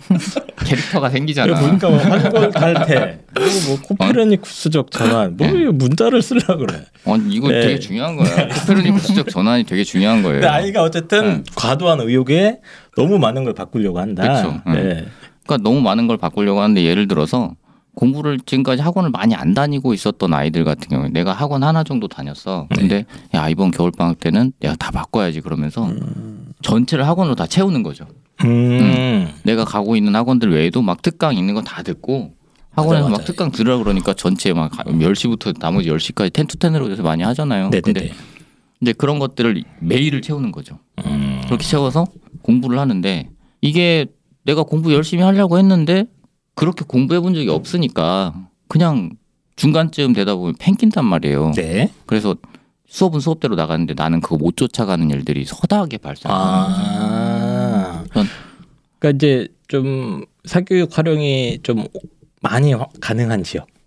[0.68, 1.58] 캐릭터가 생기잖아.
[1.58, 3.24] 보니까 뭐 한골 탈퇴,
[3.66, 5.62] 뭐 코페르니쿠스적 전환, 뭐 네.
[5.62, 6.84] 이 문자를 쓰려 그래.
[7.04, 7.60] 어, 이거 네.
[7.60, 8.48] 되게 중요한 거야.
[8.48, 10.40] 코페르니쿠스적 전환이 되게 중요한 거예요.
[10.40, 11.42] 근데 아이가 어쨌든 네.
[11.54, 12.60] 과도한 의욕에
[12.96, 14.22] 너무 많은 걸 바꾸려고 한다.
[14.66, 15.06] 네.
[15.46, 17.54] 그러니까 너무 많은 걸 바꾸려고 하는데 예를 들어서
[17.94, 22.68] 공부를 지금까지 학원을 많이 안 다니고 있었던 아이들 같은 경우에 내가 학원 하나 정도 다녔어.
[22.72, 25.90] 근데 야 이번 겨울 방학 때는 내가 다 바꿔야지 그러면서
[26.62, 28.06] 전체를 학원으로 다 채우는 거죠.
[28.44, 29.28] 음.
[29.42, 32.32] 내가 가고 있는 학원들 외에도 막 특강 있는 거 다 듣고
[32.70, 33.24] 학원에서 맞아, 막 맞아.
[33.24, 37.70] 특강 들으라 그러니까 전체 막 10시부터 나머지 10시까지 텐투텐으로 해서 많이 하잖아요.
[37.70, 37.80] 네네네.
[37.82, 38.10] 근데
[38.80, 40.78] 이제 그런 것들을 매일을 채우는 거죠.
[41.04, 41.40] 음.
[41.46, 42.06] 그렇게 채워서
[42.42, 43.28] 공부를 하는데
[43.60, 44.06] 이게
[44.44, 46.04] 내가 공부 열심히 하려고 했는데
[46.54, 48.34] 그렇게 공부해 본 적이 없으니까
[48.68, 49.10] 그냥
[49.56, 51.52] 중간쯤 되다 보면 팽낀단 말이에요.
[51.56, 51.90] 네.
[52.06, 52.36] 그래서
[52.86, 56.82] 수업은 수업대로 나가는데 나는 그거 못 쫓아가는 일들이 서다하게 발생하는 거죠.
[56.84, 57.17] 아.
[58.12, 61.86] 그러니까 이제 좀 사교육 활용이 좀
[62.40, 63.44] 많이 화- 가능한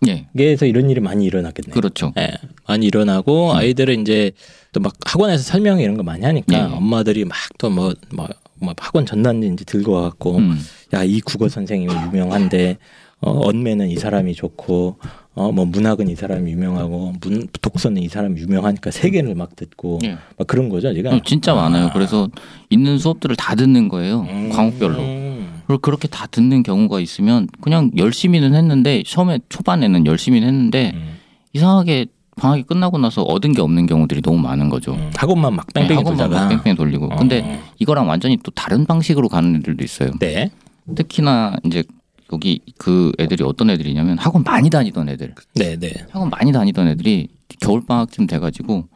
[0.08, 1.72] 예, 지역에서 이런 일이 많이 일어났겠네요.
[1.74, 2.12] 그렇죠.
[2.18, 2.28] 예,
[2.66, 4.32] 많이 일어나고 아이들은 이제
[4.72, 6.62] 또 막 학원에서 설명 이런 거 많이 하니까 예.
[6.74, 8.28] 엄마들이 막 또 뭐 뭐
[8.62, 10.56] 뭐 학원 전단지 이제 들고 와갖고 음.
[10.94, 12.78] 야이 국어 선생님이 유명한데
[13.20, 14.98] 어, 언매는 이 사람이 좋고
[15.34, 20.18] 어 뭐 문학은 이 사람이 유명하고 문 독서는 이 사람이 유명하니까 세계를 막 듣고 예.
[20.36, 21.12] 막 그런 거죠 지금.
[21.12, 21.90] 어, 진짜 많아요.
[21.92, 22.28] 그래서
[22.68, 24.26] 있는 수업들을 다 듣는 거예요.
[24.28, 24.50] 음.
[24.52, 24.98] 과목별로.
[25.00, 25.62] 음.
[25.66, 31.16] 그리고 그렇게 다 듣는 경우가 있으면 그냥 열심히는 했는데 처음에 초반에는 열심히는 했는데 음.
[31.54, 34.92] 이상하게 방학이 끝나고 나서 얻은 게 없는 경우들이 너무 많은 거죠.
[34.92, 35.10] 음.
[35.16, 36.44] 학원만 막 네, 뺑뺑이 학원만 돌다가.
[36.44, 37.06] 막 뺑뺑이 돌리고.
[37.06, 37.16] 어.
[37.16, 40.10] 근데 이거랑 완전히 또 다른 방식으로 가는 애들도 있어요.
[40.20, 40.50] 네.
[40.94, 41.84] 특히나 이제
[42.32, 45.34] 여기 그 애들이 어떤 애들이냐면 학원 많이 다니던 애들.
[45.54, 45.92] 네, 네.
[46.10, 47.28] 학원 많이 다니던 애들이
[47.60, 48.86] 겨울 방학쯤 돼가지고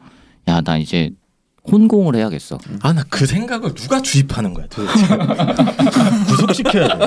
[0.47, 1.11] 야 나 이제
[1.69, 2.57] 혼공을 해야겠어.
[2.81, 5.05] 아 나 그 생각을 누가 주입하는 거야 도대체
[6.27, 7.05] 구속시켜야 돼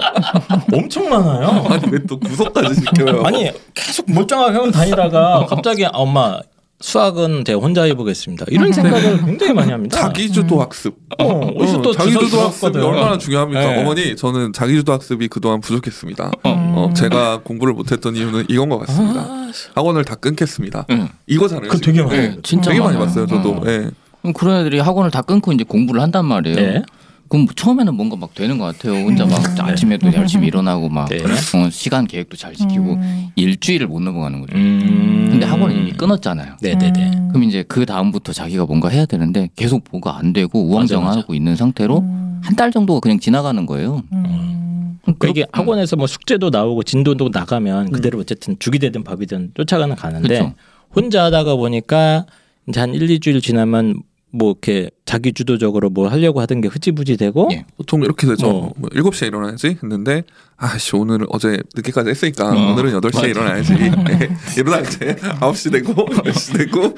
[0.72, 3.22] 엄청 많아요 아니 왜 또 구속까지 시켜요?
[3.24, 6.38] 아니 계속 멀쩡하게 학원 다니다가 갑자기 아, 엄마
[6.82, 10.96] 수학은 제가 혼자 해보겠습니다 이런 생각을 굉장히 많이 합니다 자기주도 학습.
[11.18, 11.24] 어,
[11.56, 12.78] 어디서 또 자기주도 학습이.
[12.78, 13.60] 얼마나 중요합니까?
[13.60, 13.80] 네.
[13.82, 16.30] 어머니, 저는 자기주도 학습이 그동안 부족했습니다.
[16.44, 19.20] 어, 제가 공부를 못했던 이유는 이건 것 같습니다.
[19.20, 20.86] 아, 학원을 다 끊겠습니다.
[20.90, 21.08] 응.
[21.26, 21.68] 이거잖아요.
[21.70, 21.80] 지금.
[21.80, 22.20] 되게 많아요.
[22.20, 22.96] 네, 진짜 되게 많이.
[22.96, 23.26] 봤어요.
[23.26, 23.50] 저도.
[23.50, 23.62] 어.
[23.66, 23.90] 예.
[24.22, 26.56] 그럼 그런 애들이 학원을 다 끊고 이제 공부를 한단 말이에요.
[26.56, 26.82] 네.
[27.30, 29.04] 그럼 처음에는 뭔가 막 되는 것 같아요.
[29.04, 31.22] 혼자 막 아침에도 열심히 일어나고 막 네.
[31.22, 33.28] 어, 시간 계획도 잘 지키고 음.
[33.36, 34.56] 일주일을 못 넘어가는 거죠.
[34.56, 35.28] 음.
[35.30, 36.56] 근데 학원은 이미 끊었잖아요.
[36.60, 37.28] 네네네 음.
[37.28, 42.00] 그럼 이제 그 다음부터 자기가 뭔가 해야 되는데 계속 뭐가 안 되고 우왕좌왕하고 있는 상태로
[42.00, 42.40] 음.
[42.42, 44.02] 한달 정도가 그냥 지나가는 거예요.
[44.12, 44.98] 음.
[45.04, 49.94] 그러니까 이게 학원에서 뭐 숙제도 나오고 진도도 나가면 그대로 어쨌든 죽이 되든 밥이 되든 쫓아가는
[49.94, 50.54] 가는데 그쵸.
[50.96, 52.26] 혼자 하다가 보니까
[52.68, 57.48] 이제 한 1, 2주일 지나면 뭐 이렇게 자기 주도적으로 뭐 하려고 하던 게 흐지부지 되고
[57.52, 57.64] 예.
[57.76, 58.46] 보통 이렇게 되죠.
[58.48, 58.72] 어.
[58.76, 60.22] 뭐 7시에 일어나야지 했는데
[60.56, 62.72] 아씨 오늘 어제 늦게까지 했으니까 어.
[62.72, 63.26] 오늘은 8시에 맞아.
[63.26, 63.72] 일어나야지.
[63.80, 64.30] 예.
[64.56, 66.94] 이러다 이제 9시 되고 10시 되고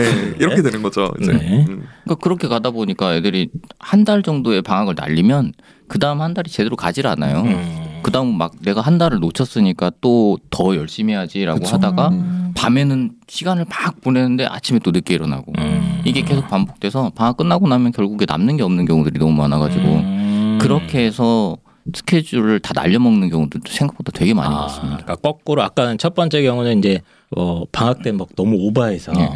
[0.00, 1.12] 예, 이렇게 되는 거죠.
[1.20, 1.32] 이제.
[1.32, 1.64] 네.
[1.68, 1.86] 음.
[2.04, 5.52] 그러니까 그렇게 가다 보니까 애들이 한 달 정도의 방학을 날리면
[5.86, 7.42] 그 다음 한 달이 제대로 가질 않아요.
[7.42, 7.81] 음.
[8.02, 11.74] 그 다음 막 내가 한 달을 놓쳤으니까 또 더 열심히 해야지라고 그쵸.
[11.76, 12.52] 하다가 음.
[12.56, 16.02] 밤에는 시간을 막 보내는데 아침에 또 늦게 일어나고 음.
[16.04, 20.58] 이게 계속 반복돼서 방학 끝나고 나면 결국에 남는 게 없는 경우들이 너무 많아가지고 음.
[20.60, 21.56] 그렇게 해서
[21.94, 24.98] 스케줄을 다 날려먹는 경우들도 생각보다 되게 많이 아, 봤습니다.
[24.98, 27.00] 그러니까 거꾸로 아까는 첫 번째 경우는 이제
[27.36, 29.30] 어, 방학 때 막 너무 오바해서 예.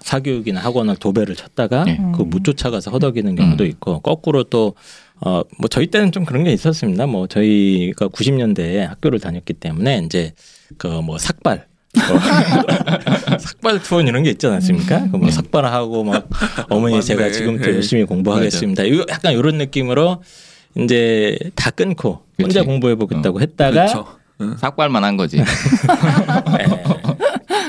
[0.00, 1.96] 사교육이나 학원을 도배를 쳤다가 예.
[2.14, 3.68] 그못 쫓아가서 허덕이는 경우도 음.
[3.68, 4.74] 있고 거꾸로 또
[5.20, 7.06] 어, 뭐 저희 때는 좀 그런 게 있었습니다.
[7.06, 10.32] 뭐 저희가 90년대에 학교를 다녔기 때문에 이제
[10.78, 12.04] 그 뭐 삭발 뭐
[13.38, 15.08] 삭발 투어 이런 게 있지 않았습니까?
[15.10, 16.28] 그뭐 삭발하고 막
[16.68, 17.00] 어머니.
[17.02, 17.74] 제가 지금부터 예.
[17.76, 18.82] 열심히 공부하겠습니다.
[18.84, 20.22] 이거 약간 이런 느낌으로
[20.78, 22.66] 이제 다 끊고 혼자 그치.
[22.66, 24.06] 공부해 보겠다고 했다가 그렇죠.
[24.58, 25.38] 삭발만 한 거지.
[25.40, 25.44] 네.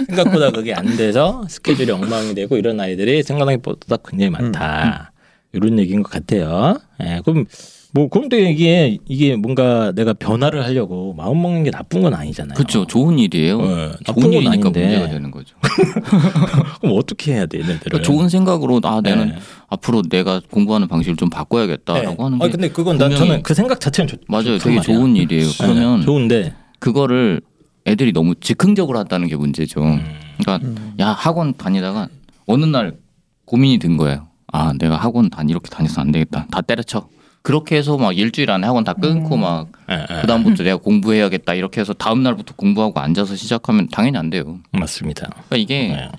[0.07, 5.11] 생각보다 그게 안 돼서 스케줄이 엉망이 되고 이런 아이들이 생각보다 굉장히 많다.
[5.53, 6.77] 이런 얘기인 것 같아요.
[7.03, 7.45] 예, 그럼
[7.93, 12.55] 뭐 그럼 또 이게 이게 뭔가 내가 변화를 하려고 마음 먹는 게 나쁜 건 아니잖아요.
[12.55, 12.85] 그렇죠.
[12.85, 13.61] 좋은 일이에요.
[13.61, 14.81] 네, 나쁜 좋은 건 일이니까 아닌데.
[14.81, 15.55] 문제가 되는 거죠.
[16.81, 17.79] 그럼 어떻게 해야 돼, 얘네들은?
[17.83, 19.35] 그러니까 좋은 생각으로 아 내는 네.
[19.69, 22.23] 앞으로 내가 공부하는 방식을 좀 바꿔야겠다라고 네.
[22.23, 24.57] 하는 게 아 근데 그건 난 저는 그 생각 자체는 좋, 맞아요.
[24.57, 24.81] 되게 말이야.
[24.81, 25.47] 좋은 일이에요.
[25.47, 27.41] 네, 그러면 좋은데 그거를
[27.87, 29.81] 애들이 너무 즉흥적으로 한다는 게 문제죠.
[29.81, 30.01] 음.
[30.39, 32.09] 그러니까 야 학원 다니다가
[32.45, 32.97] 어느 날
[33.45, 34.26] 고민이 든 거예요.
[34.51, 36.47] 아 내가 학원 다니 이렇게 다녀서 안 되겠다.
[36.49, 37.09] 다 때려쳐.
[37.41, 39.41] 그렇게 해서 막 일주일 안에 학원 다 끊고 음.
[39.41, 40.21] 막 예, 예.
[40.21, 44.59] 그다음부터 내가 공부해야겠다 이렇게 해서 다음 날부터 공부하고 앉아서 시작하면 당연히 안 돼요.
[44.71, 45.29] 맞습니다.
[45.29, 46.09] 그러니까 이게 네.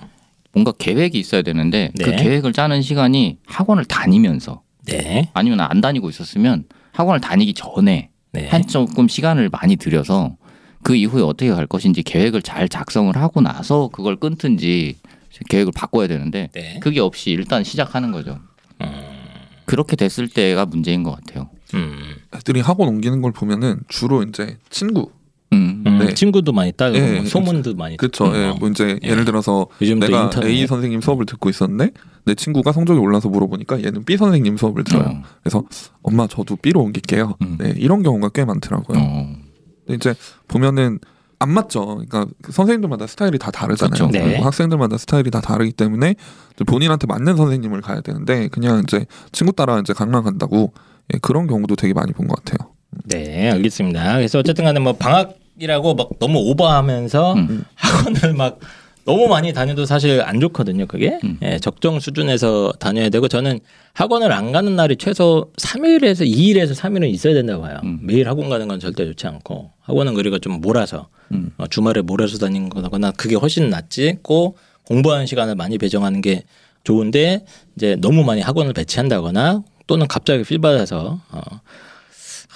[0.53, 2.17] 뭔가 계획이 있어야 되는데 그 네.
[2.17, 8.49] 계획을 짜는 시간이 학원을 다니면서 네, 아니면 안 다니고 있었으면 학원을 다니기 전에 네.
[8.49, 10.37] 한 조금 시간을 많이 들여서
[10.83, 14.97] 그 이후에 어떻게 갈 것인지 계획을 잘 작성을 하고 나서 그걸 끊든지
[15.49, 16.79] 계획을 바꿔야 되는데 네.
[16.81, 18.39] 그게 없이 일단 시작하는 거죠.
[18.81, 18.89] 음.
[19.65, 21.51] 그렇게 됐을 때가 문제인 것 같아요.
[21.75, 22.17] 음.
[22.35, 25.11] 애들이 학원 옮기는 걸 보면은 주로 이제 친구
[25.53, 25.83] 음.
[25.87, 26.15] 음, 네.
[26.15, 28.31] 친구도 많이 따고 예, 뭐 소문도 많이 그렇죠.
[28.37, 28.57] 예, 뭐.
[28.61, 29.09] 뭐 이제 예.
[29.09, 31.93] 예를 들어서 내가 인터넷 A 선생님 수업을 듣고 있었는데
[32.25, 35.09] 내 친구가 성적이 올라서 물어보니까 얘는 B 선생님 수업을 들어요.
[35.09, 35.23] 어.
[35.43, 35.65] 그래서
[36.03, 37.37] 엄마 저도 B로 옮길게요.
[37.41, 37.57] 음.
[37.59, 38.99] 네, 이런 경우가 꽤 많더라고요.
[38.99, 39.37] 어.
[39.87, 40.15] 근데 이제
[40.49, 40.99] 보면은
[41.41, 41.87] 안 맞죠.
[41.87, 43.91] 그러니까 그 선생님들마다 스타일이 다 다르잖아요.
[43.91, 44.11] 그렇죠.
[44.11, 44.25] 네.
[44.25, 46.17] 그리고 학생들마다 스타일이 다 다르기 때문에
[46.67, 50.73] 본인한테 맞는 선생님을 가야 되는데 그냥 이제 친구 따라 이제 강남 간다고
[51.15, 52.71] 예, 그런 경우도 되게 많이 본 것 같아요.
[53.05, 54.17] 네, 알겠습니다.
[54.17, 57.65] 그래서 어쨌든 간에 뭐 방학 이라고 막 너무 오버하면서 음.
[57.75, 58.59] 학원을 막
[59.09, 60.85] 너무 많이 다녀도 사실 안 좋거든요.
[60.85, 61.39] 그게 음.
[61.41, 63.59] 예, 적정 수준에서 다녀야 되고 저는
[63.95, 67.81] 학원을 안 가는 날이 최소 3일에서 2일에서 3일은 있어야 된다고 봐요.
[67.85, 68.01] 음.
[68.03, 71.53] 매일 학원 가는 건 절대 좋지 않고 학원은 그리고 좀 몰아서 음.
[71.57, 74.19] 어, 주말에 몰아서 다니는 거나 그게 훨씬 낫지.
[74.21, 76.43] 꼭 공부하는 시간을 많이 배정하는 게
[76.85, 81.41] 좋은데 이제 너무 많이 학원을 배치한다거나 또는 갑자기 필 받아서 어,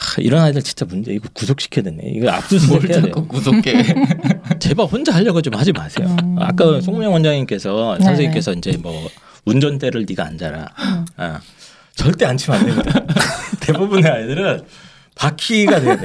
[0.02, 2.02] 하, 이런 아이들 진짜 문제 이거 구속시켜야 되네.
[2.14, 3.12] 이거 뭘 압수수색 해야 돼요.
[3.12, 3.84] 구속해.
[4.58, 6.14] 제발 혼자 하려고 좀 하지 마세요.
[6.22, 6.36] 음.
[6.38, 8.04] 아까 송명 원장님께서 네네.
[8.04, 9.08] 선생님께서 이제 뭐
[9.44, 10.68] 운전대를 네가 앉아라.
[11.16, 11.40] 아,
[11.94, 13.00] 절대 앉히면 안 됩니다.
[13.60, 14.62] 대부분의 아이들은
[15.14, 16.04] 바퀴가 돼야 돼.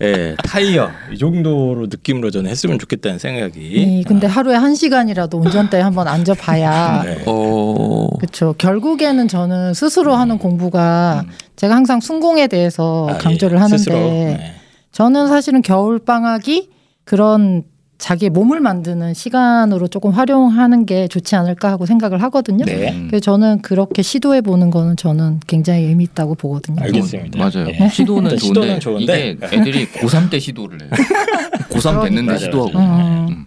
[0.00, 3.60] 예, 타이어 이 정도로 느낌으로 저는 했으면 좋겠다는 생각이.
[3.60, 7.22] 이, 근데 하루에 한 시간이라도 운전대에 한번 앉아봐야 네.
[7.26, 8.08] 어.
[8.18, 8.54] 그렇죠.
[8.58, 11.24] 결국에는 저는 스스로 하는 공부가
[11.56, 13.96] 제가 항상 순공에 대해서 아, 강조를 예, 하는데 스스로.
[13.96, 14.54] 네.
[14.92, 16.70] 저는 사실은 겨울 방학이
[17.04, 17.64] 그런
[18.02, 22.64] 자기 몸을 만드는 시간으로 조금 활용하는 게 좋지 않을까 하고 생각을 하고든요.
[22.64, 22.90] 네.
[22.90, 23.06] 음.
[23.06, 26.82] 그래서 저는 그렇게 시도해 보는 거는 저는 굉장히 의미 있다고 보거든요.
[26.82, 27.38] 알겠습니다.
[27.38, 27.68] 맞아요.
[27.68, 27.88] 예.
[27.88, 29.30] 시도는 좋은데, 시도는 좋은데.
[29.30, 30.90] 이게 애들이 고3 때 시도를 해요.
[31.70, 32.76] 고3 됐는데 시도하고.
[32.76, 33.26] 맞아요.
[33.30, 33.46] 음.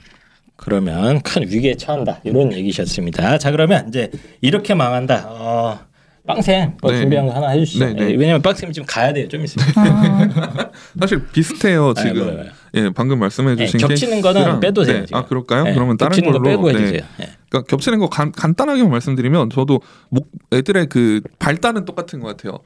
[0.55, 3.37] 그러면 큰 위기에 처한다 이런 얘기셨습니다.
[3.37, 5.25] 자 그러면 이제 이렇게 망한다.
[5.27, 5.79] 어,
[6.27, 6.99] 빵쌤 뭐 네.
[6.99, 7.85] 준비한 거 하나 해주시죠.
[7.85, 8.01] 네, 네.
[8.09, 9.27] 예, 왜냐면 빵쌤이 지금 가야 돼요.
[9.27, 9.67] 좀 있으면.
[10.99, 12.17] 사실 비슷해요 아, 지금.
[12.23, 12.49] 뭐요, 뭐요.
[12.75, 14.99] 예, 방금 예, 말씀해 주신 겹치는 거는 빼도 돼요.
[15.01, 15.05] 네.
[15.05, 15.19] 지금.
[15.19, 15.65] 아 그럴까요?
[15.67, 16.79] 예, 그러면 다른 겹치는 거 걸로 빼고 네.
[16.79, 17.01] 해주세요.
[17.21, 17.29] 예.
[17.49, 22.59] 그러니까 겹치는 거 간, 간단하게 말씀드리면 저도 목, 애들의 그 발단은 똑같은 것 같아요.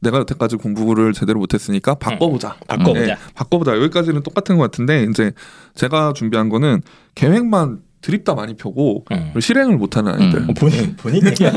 [0.00, 2.56] 내가 여태까지 공부를 제대로 못했으니까 바꿔보자.
[2.68, 3.08] 바꿔보자.
[3.08, 3.76] 예, 바꿔보자.
[3.76, 5.32] 여기까지는 똑같은 것 같은데 이제
[5.74, 6.82] 제가 준비한 거는
[7.14, 9.32] 계획만 드립다 많이 펴고 음.
[9.40, 10.40] 실행을 못하는 아이들.
[10.40, 10.50] 음.
[10.50, 11.44] 어, 본인 본인 얘기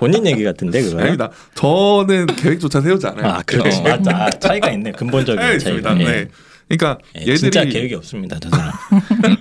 [0.00, 0.98] 본인 얘기 같은데 그거.
[0.98, 1.30] 아닙니다.
[1.54, 3.26] 저는 계획조차 세우지 않아요.
[3.34, 3.82] 아 그렇지 어.
[3.82, 5.56] 맞아 아, 차이가 있네 근본적인 네, 차이가.
[5.56, 6.00] 있습니다.
[6.00, 6.04] 예.
[6.04, 6.28] 네.
[6.68, 8.38] 그러니까 예, 얘들이 진짜 계획이 없습니다.
[8.40, 8.72] 저 사람.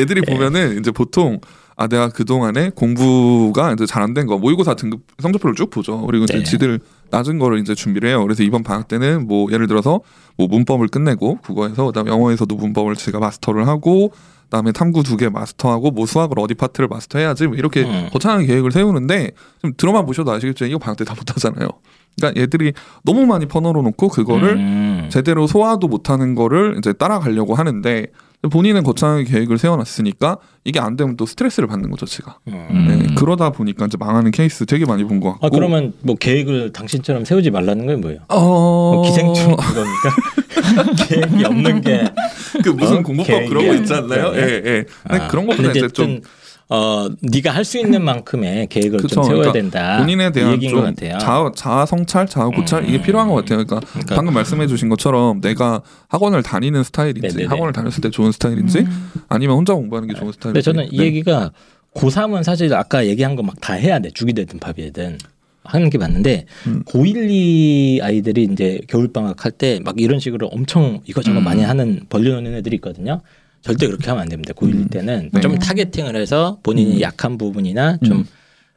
[0.00, 1.40] 애들이 보면은 이제 보통
[1.76, 6.00] 아 내가 그 동안에 공부가 이제 잘 안 된 거 모의고사 등급 성적표를 쭉 보죠.
[6.06, 6.42] 그리고 이제 네.
[6.42, 8.22] 지들 낮은 거를 이제 준비를 해요.
[8.22, 10.00] 그래서 이번 방학 때는 뭐 예를 들어서
[10.36, 14.12] 뭐 문법을 끝내고 국어에서 그다음에 영어에서도 문법을 제가 마스터를 하고
[14.50, 18.08] 그다음에 탐구 두 개 마스터하고 뭐 수학을 어디 파트를 마스터해야지 뭐 이렇게 음.
[18.12, 19.30] 거창한 계획을 세우는데
[19.62, 21.68] 좀 들어만 보셔도 아시겠지만 이거 방학 때 다 못하잖아요.
[22.16, 22.72] 그러니까 얘들이
[23.04, 25.08] 너무 많이 퍼넣어 놓고 그거를 음.
[25.10, 28.06] 제대로 소화도 못하는 거를 이제 따라가려고 하는데
[28.48, 32.38] 본인은 거창하게 계획을 세워놨으니까 이게 안 되면 또 스트레스를 받는 거죠, 제가.
[32.48, 32.86] 음.
[32.88, 35.46] 네, 그러다 보니까 이제 망하는 케이스 되게 많이 본 것 같고.
[35.46, 38.20] 아 그러면 뭐 계획을 당신처럼 세우지 말라는 건 뭐예요?
[38.28, 38.40] 어...
[38.94, 40.94] 뭐 기생충 그겁니까?
[41.08, 42.04] 계획이 없는 게
[42.62, 43.02] 그 무슨 어?
[43.02, 44.32] 공부법 그런 거 있지 않나요?
[44.32, 44.38] 네.
[44.38, 44.84] 예, 예.
[45.06, 46.20] 근데 아, 그런 것보다 이제 좀
[46.72, 49.98] 어 네가 할 수 있는 만큼의 계획을 그쵸, 좀 세워야 그러니까 된다.
[49.98, 51.18] 본인에 이 대한 좀 같아요.
[51.18, 53.02] 자아, 자아 성찰, 자아 고찰 이게 음.
[53.02, 53.64] 필요한 것 같아요.
[53.64, 57.46] 그러니까, 그러니까 방금 말씀해주신 것처럼 내가 학원을 다니는 스타일인지 네네네.
[57.46, 58.86] 학원을 다녔을 때 좋은 스타일인지
[59.28, 60.62] 아니면 혼자 공부하는 게 좋은 근데 스타일인지.
[60.62, 61.04] 저는 이 네.
[61.06, 61.50] 얘기가
[61.94, 64.10] 고3은 사실 아까 얘기한 거 막 다 해야 돼.
[64.10, 65.18] 죽이 되든 밥이 되든
[65.64, 66.82] 하는 게 맞는데 음.
[66.86, 71.44] 고1, 2 아이들이 이제 겨울 방학 할 때 막 이런 식으로 엄청 이것저것 음.
[71.44, 73.20] 많이 하는 벌려놓는 애들이 있거든요.
[73.62, 74.52] 절대 그렇게 하면 안 됩니다.
[74.54, 75.40] 고1 때는 네.
[75.40, 77.00] 좀 타겟팅을 해서 본인이 음.
[77.00, 78.24] 약한 부분이나 좀 음.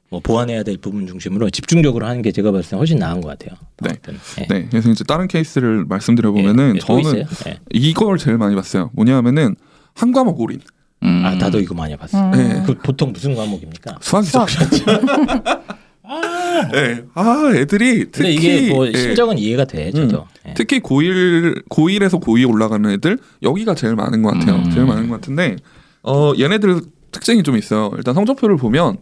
[0.09, 3.57] 뭐 보완해야 될 부분 중심으로 집중적으로 하는 게 제가 봤을 때 훨씬 나은 것 같아요.
[3.81, 3.95] 네.
[4.39, 4.47] 예.
[4.47, 7.25] 네, 그래서 이제 다른 케이스를 말씀드려 보면은 예, 예, 또 저는?
[7.47, 7.59] 예.
[7.71, 8.91] 이걸 제일 많이 봤어요.
[8.93, 9.55] 뭐냐면은
[9.95, 10.59] 한 과목 올인.
[11.01, 11.23] 음.
[11.25, 12.17] 아 나도 이거 많이 봤어.
[12.17, 12.31] 요 음.
[12.31, 12.63] 네.
[12.65, 13.97] 그 보통 무슨 과목입니까?
[14.01, 14.45] 수학이죠.
[16.71, 17.03] 네.
[17.13, 19.91] 아, 애들이 근데 특히 이게 뭐 예, 심정은 이해가 돼.
[19.91, 20.27] 저도.
[20.47, 20.53] 예.
[20.53, 24.55] 특히 고1 고1에서 고2 올라가는 애들 여기가 제일 많은 것 같아요.
[24.57, 24.69] 음.
[24.71, 25.55] 제일 많은 것 같은데
[26.03, 27.91] 어 얘네들 특징이 좀 있어요.
[27.95, 28.97] 일단 성적표를 보면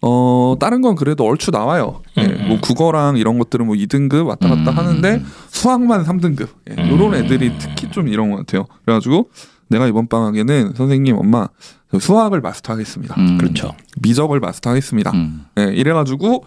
[0.00, 2.02] 어 다른 건 그래도 얼추 나와요.
[2.16, 2.48] 예, 음, 음.
[2.48, 4.78] 뭐 국어랑 이런 것들은 뭐 2등급 왔다 갔다 음.
[4.78, 6.48] 하는데 수학만 3등급.
[6.70, 6.90] 예, 음.
[6.94, 8.66] 이런 애들이 특히 좀 이런 것 같아요.
[8.84, 9.30] 그래가지고
[9.68, 11.50] 내가 이번 방학에는 선생님 엄마 저
[11.98, 13.14] 수학을 마스터하겠습니다.
[13.18, 13.38] 음.
[13.38, 13.74] 그렇죠.
[14.00, 15.10] 미적을 마스터하겠습니다.
[15.12, 15.46] 음.
[15.58, 16.44] 예, 이래가지고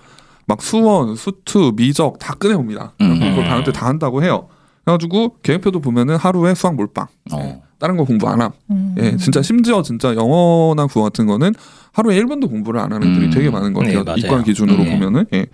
[0.47, 2.93] 막 수원, 수투, 미적 다 꺼내옵니다.
[3.01, 3.19] 음.
[3.19, 4.47] 그걸 방학 때 다 한다고 해요.
[4.85, 7.07] 그래가지고 계획표도 보면은 하루에 수학 몰빵.
[7.31, 7.61] 어.
[7.79, 8.51] 다른 거 공부 안 함.
[8.69, 8.95] 음.
[8.99, 11.53] 예, 진짜 심지어 진짜 영어나 국어 같은 거는
[11.93, 13.31] 하루에 1분도 공부를 안 하는 애들이 음.
[13.31, 14.03] 되게 많은 것 같아요.
[14.03, 14.13] 네.
[14.17, 14.91] 이과 기준으로 네.
[14.91, 15.25] 보면은.
[15.33, 15.47] 예.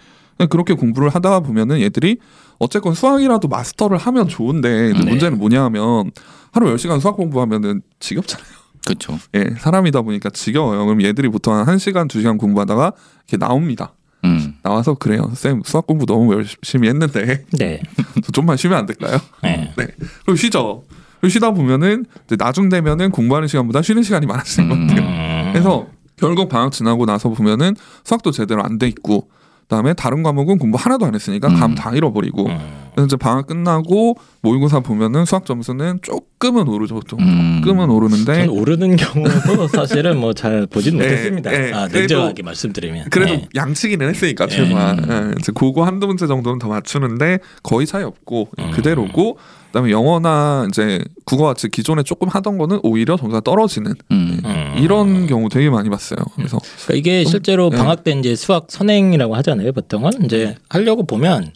[0.52, 2.18] 그렇게 공부를 하다 보면은 얘들이
[2.60, 5.06] 어쨌건 수학이라도 마스터를 하면 좋은데 네.
[5.06, 6.12] 문제는 뭐냐 하면
[6.52, 8.48] 하루 10시간 수학 공부하면은 지겹잖아요.
[8.88, 9.20] 그렇죠.
[9.36, 10.86] 예, 사람이다 보니까 지겨워요.
[10.86, 12.94] 그럼 얘들이 보통 한 1시간, 2시간 공부하다가
[13.28, 13.94] 이렇게 나옵니다.
[14.24, 14.56] 음.
[14.64, 15.32] 나와서 그래요.
[15.36, 17.82] 쌤 수학 공부 너무 열심히 했는데 네.
[18.24, 19.20] 저 좀만 쉬면 안 될까요?
[19.44, 19.72] 네.
[19.78, 19.88] 네.
[20.26, 20.84] 그리고 쉬죠.
[21.22, 22.06] 그리고 쉬다 보면은
[22.38, 25.08] 나중 되면은 공부하는 시간보다 쉬는 시간이 많아지는 것 같아요.
[25.08, 25.50] 음.
[25.52, 29.30] 그래서 결국 방학 지나고 나서 보면은 수학도 제대로 안 돼 있고
[29.68, 31.76] 그다음에 다른 과목은 공부 하나도 안 했으니까 감 음.
[31.76, 32.58] 다 잃어버리고 음.
[32.96, 37.02] 그래서 이제 방학 끝나고 모의고사 보면은 수학 점수는 조금은 오르죠.
[37.20, 37.62] 음.
[37.64, 41.52] 조금은 오르는데 전 오르는 경우도 사실은 뭐 잘 보진 네, 못했습니다.
[41.52, 43.10] 네, 아, 냉정하게 말씀드리면.
[43.10, 43.48] 그래도 네.
[43.56, 44.56] 양치기는 했으니까 네.
[44.56, 48.72] 최소한 예, 이제 그거 한두 문제 정도는 더 맞추는데 거의 차이 없고 음.
[48.72, 54.42] 그대로고 그다음에 영어나 이제 국어 같이 기존에 조금 하던 거는 오히려 점수가 떨어지는 음.
[54.44, 54.76] 음.
[54.78, 56.20] 이런 경우 되게 많이 봤어요.
[56.36, 57.78] 그래서 그러니까 이게 좀, 실제로 네.
[57.78, 59.72] 방학 때 이제 수학 선행이라고 하잖아요.
[59.74, 61.52] 보통은 이제 하려고 보면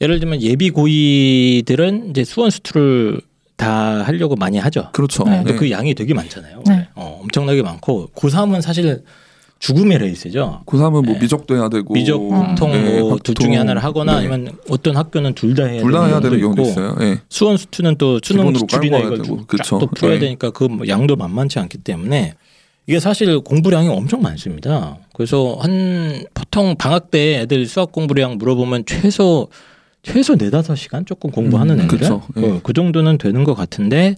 [0.00, 3.20] 예를 들면 예비 고이들은 이제 수원 수투를
[3.56, 4.88] 다 하려고 많이 하죠.
[4.92, 5.24] 그렇죠.
[5.24, 5.38] 네.
[5.38, 5.58] 근데 네.
[5.58, 6.62] 그 양이 되게 많잖아요.
[6.66, 6.88] 네.
[6.94, 9.04] 어, 엄청나게 많고 고3은 사실
[9.60, 10.62] 죽음의 레이스죠.
[10.66, 11.18] 고3은 뭐 네.
[11.20, 12.32] 미적도 해야 되고 미적, 음.
[12.32, 13.34] 확통 네, 뭐둘 확통.
[13.46, 14.18] 중에 하나를 하거나 네.
[14.26, 16.96] 아니면 어떤 학교는 둘 다 해야 둘 다 해야 되는 경우도 있어요.
[17.00, 17.18] 예.
[17.28, 19.36] 수원 수투는 또 수능 기출이나 이걸 와야 되고.
[19.38, 19.78] 쫙 그쵸.
[19.78, 20.20] 또 풀어야 네.
[20.20, 22.34] 되니까 그 양도 만만치 않기 때문에
[22.86, 24.96] 이게 사실 공부량이 엄청 많습니다.
[25.12, 29.48] 그래서 한 보통 방학 때 애들 수학 공부량 물어보면 최소
[30.02, 32.20] 최소 네다섯 시간 조금 공부하는 음, 애들은.
[32.38, 32.46] 예.
[32.48, 34.16] 어, 그 정도는 되는 것 같은데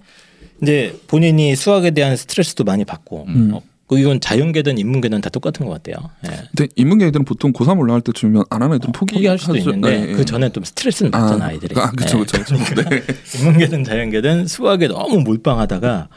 [0.63, 3.51] 이제 본인이 수학에 대한 스트레스도 많이 받고 음.
[3.55, 6.09] 어, 그 이건 자연계든 인문계든 다 똑같은 것 같아요.
[6.27, 6.31] 예.
[6.57, 10.25] 근데 인문계 애들은 보통 고3 올라갈 때쯤이면 안 하는 애들은 포기 포기할 수도 있는데 그
[10.25, 12.57] 전에 좀 스트레스는 받잖아 아, 이들이 아, 그렇죠, 그렇죠.
[12.57, 13.03] 네.
[13.39, 16.09] 인문계든 자연계든 수학에 너무 몰빵하다가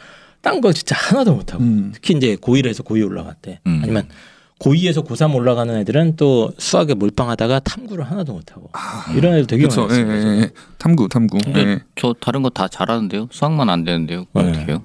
[0.41, 1.91] 딴걸 진짜 하나도 못하고 음.
[1.93, 3.82] 특히 이제 고1에서 고2 올라갈 때 음.
[3.84, 4.08] 아니면
[4.60, 8.69] 고2에서 고3 올라가는 애들은 또 수학에 몰빵하다가 탐구를 하나도 못하고
[9.17, 9.67] 이런 애들 되게.
[9.67, 10.06] 많이 예.
[10.08, 10.51] 예, 예.
[10.78, 11.39] 탐구, 탐구.
[11.43, 11.80] 근데 예.
[11.97, 13.28] 저 다른 거 다 잘하는데요.
[13.32, 14.25] 수학만 안 되는데요.
[14.34, 14.41] 네.
[14.49, 14.82] 어떻게 해요?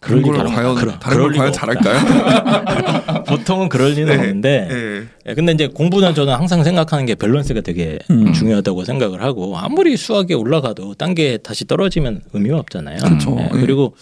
[0.00, 1.98] 그럴 그런 걸 리가 과연 그럴- 다른 걸 과연 잘할까요?
[3.28, 4.14] 보통은 그럴 리는 네.
[4.14, 5.06] 없는데 예.
[5.30, 8.32] 예, 근데 이제 공부는 저는 항상 생각하는 게 밸런스가 되게 음.
[8.32, 12.98] 중요하다고 생각을 하고 아무리 수학에 올라가도 딴 게 다시 떨어지면 의미가 없잖아요.
[12.98, 13.36] 그렇죠.
[13.40, 13.48] 예, 예.
[13.60, 13.96] 그리고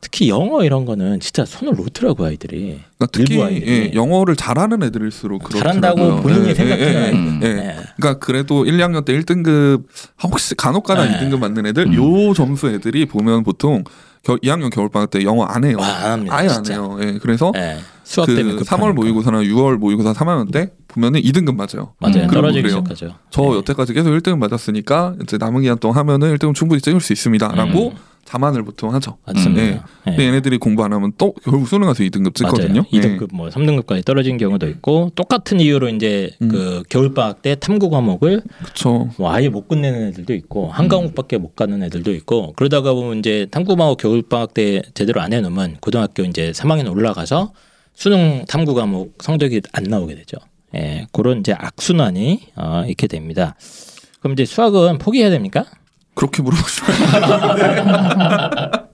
[0.00, 2.78] 특히 영어 이런 거는 진짜 손을 놓더라고 아이들이.
[2.98, 3.38] 그러니까 특히.
[3.66, 6.22] 예, 영어를 잘하는 애들일수록 잘한다고 그렇더라고요.
[6.22, 7.40] 본인이 예, 생각하는 예, 예, 아이들.
[7.42, 7.48] 예.
[7.48, 7.76] 예.
[7.96, 9.82] 그러니까 그래도 1, 2학년 때 1등급
[10.22, 11.18] 혹시 간혹가다 네.
[11.18, 11.94] 2등급 맞는 애들 음.
[12.28, 13.82] 요 점수 애들이 보면 보통
[14.22, 15.76] 겨, 2학년 겨울방학 때 영어 안 해요.
[15.80, 16.74] 와, 안 합니다, 아예 진짜.
[16.74, 16.98] 안 해요.
[17.02, 17.78] 예, 그래서 예.
[18.04, 21.94] 수학 그 때문에 3월 모의고사나 6월 모의고사 3학년 때 보면은 2등급 맞아요.
[21.98, 22.24] 맞아요.
[22.24, 22.30] 음.
[22.30, 22.68] 떨어지기.
[22.68, 23.14] 시작하죠.
[23.30, 23.56] 저 예.
[23.56, 27.96] 여태까지 계속 1등급 맞았으니까 이제 남은 기간 동안 하면은 1등급 충분히 찍을 수 있습니다라고 음.
[28.24, 29.18] 자만을 보통 하죠.
[29.26, 29.62] 맞습니다.
[29.62, 29.68] 예.
[29.68, 29.80] 예.
[30.04, 32.82] 근데 얘네들이 공부 안 하면 또 결국 수능 가서 2등급 찍거든요.
[32.92, 32.98] 예.
[32.98, 33.18] 맞아요.
[33.18, 36.48] 2등급 뭐 3등급까지 떨어진 경우도 있고 똑같은 이유로 이제 음.
[36.48, 39.10] 그 겨울 방학 때 탐구 과목을 그렇죠.
[39.18, 40.70] 뭐 아예 못 끝내는 애들도 있고 음.
[40.70, 45.20] 한 과목밖에 못 가는 애들도 있고 그러다가 보면 이제 탐구 과목 겨울 방학 때 제대로
[45.20, 47.52] 안 해놓으면 고등학교 이제 3학년 올라가서
[47.94, 50.38] 수능 탐구 과목 성적이 안 나오게 되죠.
[50.74, 53.56] 예, 그런 이제 악순환이 어, 있게 됩니다.
[54.20, 55.66] 그럼 이제 수학은 포기해야 됩니까?
[56.14, 56.90] 그렇게 물어보시면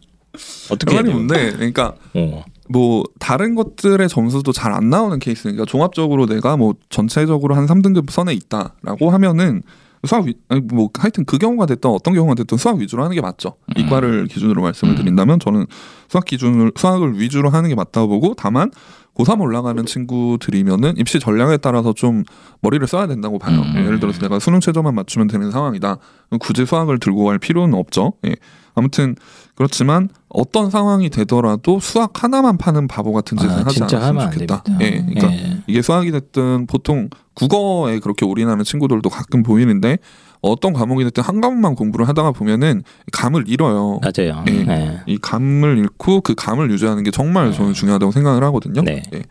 [0.71, 1.11] 어떻게 말이?
[1.11, 1.53] 뭔데?
[1.53, 2.45] 그러니까 어.
[2.69, 8.35] 뭐 다른 것들의 점수도 잘 안 나오는 케이스니까 종합적으로 내가 뭐 전체적으로 한 3등급 선에
[8.35, 9.63] 있다라고 하면은
[10.07, 13.21] 수학 위, 아니 뭐 하여튼 그 경우가 됐던 어떤 경우가 됐던 수학 위주로 하는 게
[13.21, 13.55] 맞죠.
[13.77, 13.83] 음.
[13.83, 14.97] 이과를 기준으로 말씀을 음.
[14.97, 15.67] 드린다면 저는
[16.09, 18.71] 수학 기준을 수학을 위주로 하는 게 맞다고 보고 다만
[19.19, 22.25] 고3 올라가는 친구들이면은 입시 전략에 따라서 좀
[22.61, 23.61] 머리를 써야 된다고 봐요.
[23.61, 23.75] 음.
[23.77, 25.97] 예를 들어서 내가 수능 최저만 맞추면 되는 상황이다.
[26.41, 28.13] 굳이 수학을 들고 갈 필요는 없죠.
[28.27, 28.37] 예.
[28.75, 29.17] 아무튼
[29.57, 34.63] 그렇지만 어떤 상황이 되더라도 수학 하나만 파는 바보 같은 짓을 아, 하지 안 좋겠다.
[34.81, 35.59] 예, 그러니까 예.
[35.67, 39.99] 이게 수학이 됐든 보통 국어에 그렇게 올인하는 친구들도 가끔 보이는데
[40.41, 44.01] 어떤 과목이 됐든 한 과목만 공부를 하다가 보면은 감을 잃어요.
[44.03, 44.45] 맞아요.
[44.49, 44.53] 예.
[44.65, 44.99] 네.
[45.07, 48.83] 이 감을 잃고 그 감을 유지하는 게 정말 저는 중요하다고 생각을 하거든요.
[48.83, 49.03] 네.
[49.15, 49.23] 예.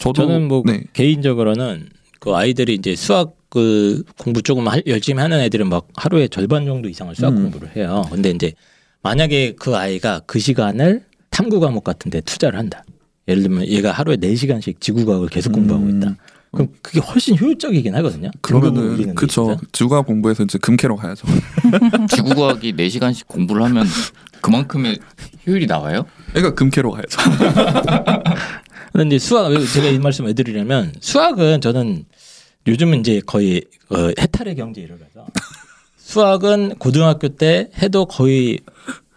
[0.00, 0.82] 저도 저는 뭐 네.
[0.92, 1.88] 개인적으로는
[2.20, 6.88] 그 아이들이 이제 수학 그 공부 조금 할- 열심히 하는 애들은 막 하루에 절반 정도
[6.88, 7.42] 이상을 수학 음.
[7.44, 8.04] 공부를 해요.
[8.10, 8.52] 근데 이제
[9.02, 12.84] 만약에 그 아이가 그 시간을 탐구 과목 같은 데 투자를 한다.
[13.28, 15.96] 예를 들면 얘가 하루에 4시간씩 지구 과학을 계속 공부하고 음.
[15.98, 16.16] 있다.
[16.56, 18.30] 그럼 그게 훨씬 효율적이긴 하거든요.
[18.40, 19.58] 그러면은 그쵸.
[19.72, 21.26] 주가 공부해서 이제 금캐러 가야죠.
[22.08, 23.86] 지구과학이 4 시간씩 공부를 하면
[24.40, 24.98] 그만큼의
[25.46, 26.06] 효율이 나와요?
[26.32, 27.18] 그러니까 금캐러 가야죠.
[28.92, 32.04] 근데 이제 수학 제가 이 말씀 왜 드리냐면 수학은 저는
[32.66, 35.26] 요즘은 이제 거의 어, 해탈의 경지에 이르러서
[35.98, 38.60] 수학은 고등학교 때 해도 거의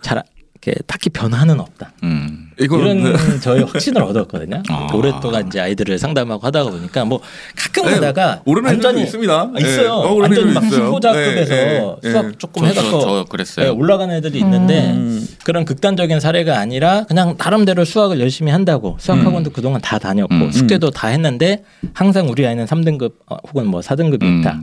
[0.02, 0.22] 잘
[0.54, 1.94] 이렇게 딱히 변화는 없다.
[2.04, 2.39] 음.
[2.60, 4.62] 이거는 이런 저의 확신을 얻었거든요.
[4.70, 4.88] 아.
[4.94, 7.22] 오랫동안 이제 아이들을 상담하고 하다가 보니까 뭐
[7.56, 9.34] 가끔 네, 가다가 완전히 있습니다.
[9.34, 9.84] 아, 있어요.
[9.84, 9.88] 예.
[9.88, 10.88] 어, 오르는 완전히 애들도 막.
[10.88, 12.32] 후보자급에서 예, 예, 수학 예.
[12.38, 13.76] 조금 저, 해갖고 저, 저 네, 그랬어요.
[13.76, 15.28] 올라가는 애들이 있는데 음.
[15.44, 20.52] 그런 극단적인 사례가 아니라 그냥 나름대로 수학을 열심히 한다고 수학 학원도 그동안 다 다녔고 음.
[20.52, 24.40] 숙제도 다 했는데 항상 우리 아이는 3등급 어, 혹은 뭐 4등급이 음.
[24.42, 24.60] 있다.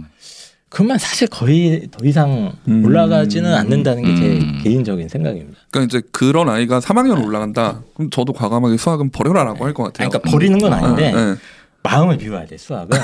[0.68, 2.84] 그러면 사실 거의 더 이상 음.
[2.84, 4.60] 올라가지는 않는다는 게제 음.
[4.64, 5.58] 개인적인 생각입니다.
[5.70, 7.82] 그러니까 이제 그런 아이가 3학년 올라간다.
[7.94, 10.08] 그럼 저도 과감하게 수학은 버려라라고 할 것 같아요.
[10.08, 11.34] 그러니까 버리는 건 아닌데 예, 예.
[11.82, 12.98] 마음을 비워야 돼 수학은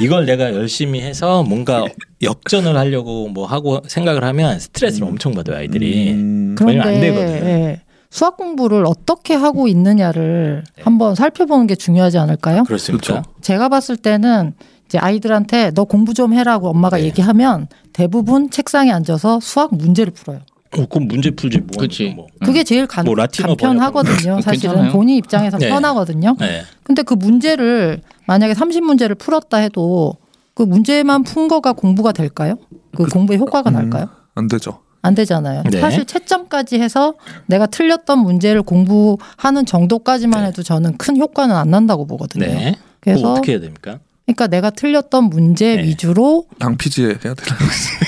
[0.00, 1.84] 이걸 내가 열심히 해서 뭔가
[2.22, 7.46] 역전을 하려고 뭐 하고 생각을 하면 스트레스를 엄청 받아요 아이들이 음, 왜냐면 안 그런데 되거든.
[7.48, 10.82] 예, 수학 공부를 어떻게 하고 있느냐를 네.
[10.84, 12.62] 한번 살펴보는 게 중요하지 않을까요?
[12.62, 13.06] 그렇습니까?
[13.06, 13.22] 그렇죠.
[13.40, 14.54] 제가 봤을 때는
[14.88, 17.04] 이제 아이들한테 너 공부 좀 해라고 엄마가 네.
[17.04, 20.40] 얘기하면 대부분 책상에 앉아서 수학 문제를 풀어요.
[20.76, 21.68] 어, 그럼 문제 풀지 뭐.
[21.78, 22.12] 그치.
[22.16, 22.26] 뭐.
[22.42, 24.16] 그게 제일 간, 뭐 간편하거든요.
[24.16, 24.40] 번역하고.
[24.42, 24.92] 사실은 괜찮아요.
[24.92, 25.68] 본인 입장에서 네.
[25.68, 26.36] 편하거든요.
[26.38, 26.62] 네.
[26.82, 30.14] 근데 그 문제를 만약에 30문제를 풀었다 해도
[30.54, 32.56] 그 문제만 푼 거가 공부가 될까요?
[32.96, 33.74] 그, 공부에 효과가 음.
[33.74, 34.08] 날까요?
[34.34, 34.80] 안 되죠.
[35.02, 35.62] 안 되잖아요.
[35.70, 35.80] 네.
[35.80, 37.14] 사실 채점까지 해서
[37.46, 40.48] 내가 틀렸던 문제를 공부하는 정도까지만 네.
[40.48, 42.46] 해도 저는 큰 효과는 안 난다고 보거든요.
[42.46, 42.74] 네.
[43.00, 44.00] 그래서 어떻게 해야 됩니까?
[44.28, 45.84] 그러니까 내가 틀렸던 문제 네.
[45.84, 47.56] 위주로 양피지에 해야 되나?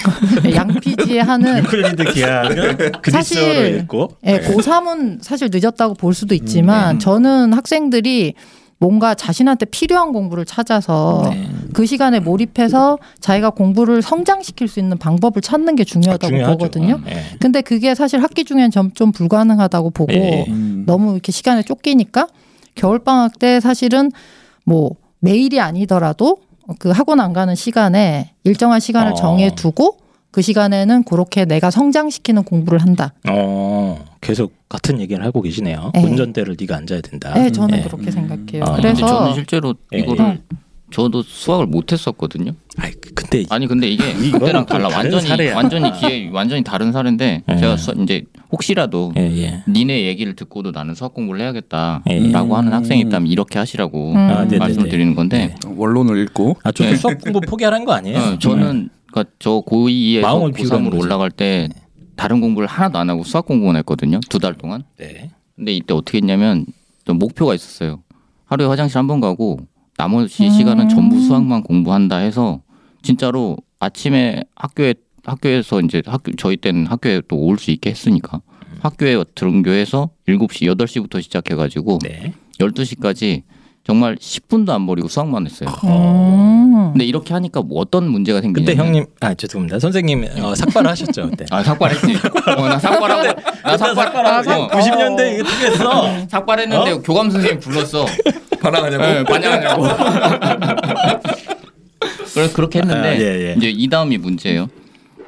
[0.55, 2.05] 양피지에 하는 유클리드
[3.01, 6.99] 그리스어로 사실 읽고 예, 고3은 사실 늦었다고 볼 수도 있지만 음.
[6.99, 8.35] 저는 학생들이
[8.77, 11.49] 뭔가 자신한테 필요한 공부를 찾아서 네.
[11.73, 16.59] 그 시간에 몰입해서 자기가 공부를 성장시킬 수 있는 방법을 찾는 게 중요하다고 중요하죠.
[16.59, 17.01] 보거든요.
[17.05, 17.25] 네.
[17.41, 20.45] 근데 그게 사실 학기 중엔 좀, 좀 불가능하다고 보고 네.
[20.49, 20.85] 음.
[20.87, 22.29] 너무 이렇게 시간에 쫓기니까
[22.75, 24.11] 겨울 방학 때 사실은
[24.65, 26.39] 뭐 매일이 아니더라도
[26.79, 29.15] 그 학원 안 가는 시간에 일정한 시간을 어.
[29.15, 29.99] 정해 두고
[30.31, 33.13] 그 시간에는 그렇게 내가 성장시키는 공부를 한다.
[33.29, 35.91] 어, 계속 같은 얘기를 하고 계시네요.
[35.93, 36.05] 네.
[36.05, 37.35] 운전대를 네가 앉아야 된다.
[37.35, 37.83] 네, 저는 네.
[37.83, 38.65] 그렇게 생각해요.
[38.65, 40.41] 아, 그래서 저는 실제로 예, 이거를
[40.91, 42.53] 저도 수학을 못했었거든요.
[42.79, 45.55] 아이, 근데 아니 근데 이게 그때랑 또 달라 완전히 사례야.
[45.57, 47.57] 완전히 기회 완전히 다른 사례인데 예.
[47.57, 49.63] 제가 수, 이제 혹시라도 예, 예.
[49.69, 52.33] 니네 얘기를 듣고도 나는 수학 공부를 해야겠다라고 예.
[52.33, 54.17] 하는 학생이 있다면 이렇게 하시라고 음.
[54.17, 54.59] 아, 네네네.
[54.59, 56.97] 말씀을 드리는 건데 원론을 읽고 아, 저도 네.
[56.97, 58.19] 수학 공부 포기하라는 거 아니에요?
[58.19, 61.05] 어, 저는 그러니까 저 고2에서 마음을 비우라는 고3으로 거죠.
[61.05, 61.69] 올라갈 때
[62.17, 64.21] 다른 공부를 하나도 안 하고 수학 공부만 했거든요.
[64.29, 64.83] 두 달 동안.
[64.99, 65.31] 네.
[65.57, 66.67] 근데 이때 어떻게 했냐면
[67.05, 68.03] 좀 목표가 있었어요.
[68.47, 69.59] 하루에 화장실 한 번 가고
[70.01, 70.51] 나머지 음.
[70.51, 72.61] 시간은 전부 수학만 공부한다 해서
[73.03, 74.95] 진짜로 아침에 학교에
[75.27, 78.41] 학교에서 이제 학교 저희 때는 학교에 또 올 수 있게 했으니까
[78.81, 82.33] 학교에 등교해서 7시 8시부터 시작해 가지고 네.
[82.59, 83.43] 12시까지
[83.85, 85.69] 정말 10분도 안 버리고 수학만 했어요.
[85.85, 86.93] 음.
[86.93, 89.79] 근데 이렇게 하니까 뭐 어떤 문제가 생기냐면 그때 형님 아 죄송합니다.
[89.81, 91.45] 선생님 어, 삭발을 하셨죠 그때.
[91.51, 92.07] 아 삭발했지.
[92.57, 96.27] 어, 나 삭발하고 나 삭발하고 어, 90년대 이게 어떻게 했어?
[96.29, 98.07] 삭발했는데 교감 선생님 불렀어.
[98.61, 99.03] 반항하냐고.
[99.03, 99.83] 네, 반영하냐고.
[102.33, 103.55] 그래서 그렇게 했는데 아, 예, 예.
[103.57, 104.69] 이제 이 다음이 문제예요.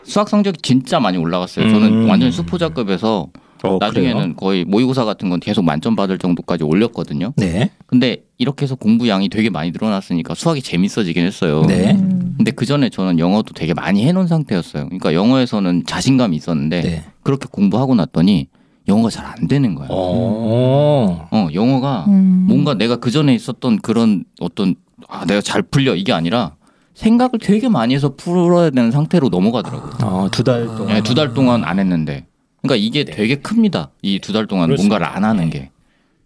[0.05, 1.69] 수학 성적이 진짜 많이 올라갔어요.
[1.69, 2.09] 저는 음.
[2.09, 3.29] 완전 히 수포자급에서
[3.65, 4.35] 어, 나중에는 그래요?
[4.37, 7.33] 거의 모의고사 같은 건 계속 만점 받을 정도까지 올렸거든요.
[7.37, 7.71] 네.
[7.87, 11.65] 근데 이렇게 해서 공부 양이 되게 많이 늘어났으니까 수학이 재밌어지긴 했어요.
[11.69, 11.93] 네.
[11.93, 12.35] 음.
[12.37, 14.87] 근데 그 전에 저는 영어도 되게 많이 해놓은 상태였어요.
[14.87, 17.05] 그러니까 영어에서는 자신감이 있었는데 네.
[17.23, 18.49] 그렇게 공부하고 났더니
[18.89, 19.89] 영어가 잘 안 되는 거예요.
[19.91, 21.29] 어.
[21.31, 22.45] 어, 영어가 음.
[22.49, 24.75] 뭔가 내가 그 전에 있었던 그런 어떤
[25.09, 26.57] 아 내가 잘 풀려 이게 아니라
[26.95, 29.93] 생각을 되게 많이 해서 풀어야 되는 상태로 넘어가더라고요.
[30.03, 30.87] 어, 두달 동안.
[30.89, 32.27] 네, 두달 동안 안 했는데.
[32.63, 33.91] 그러니까 이게 되게 큽니다.
[34.03, 34.97] 이 두 달 동안 그렇습니다.
[34.99, 35.71] 뭔가를 안 하는 게.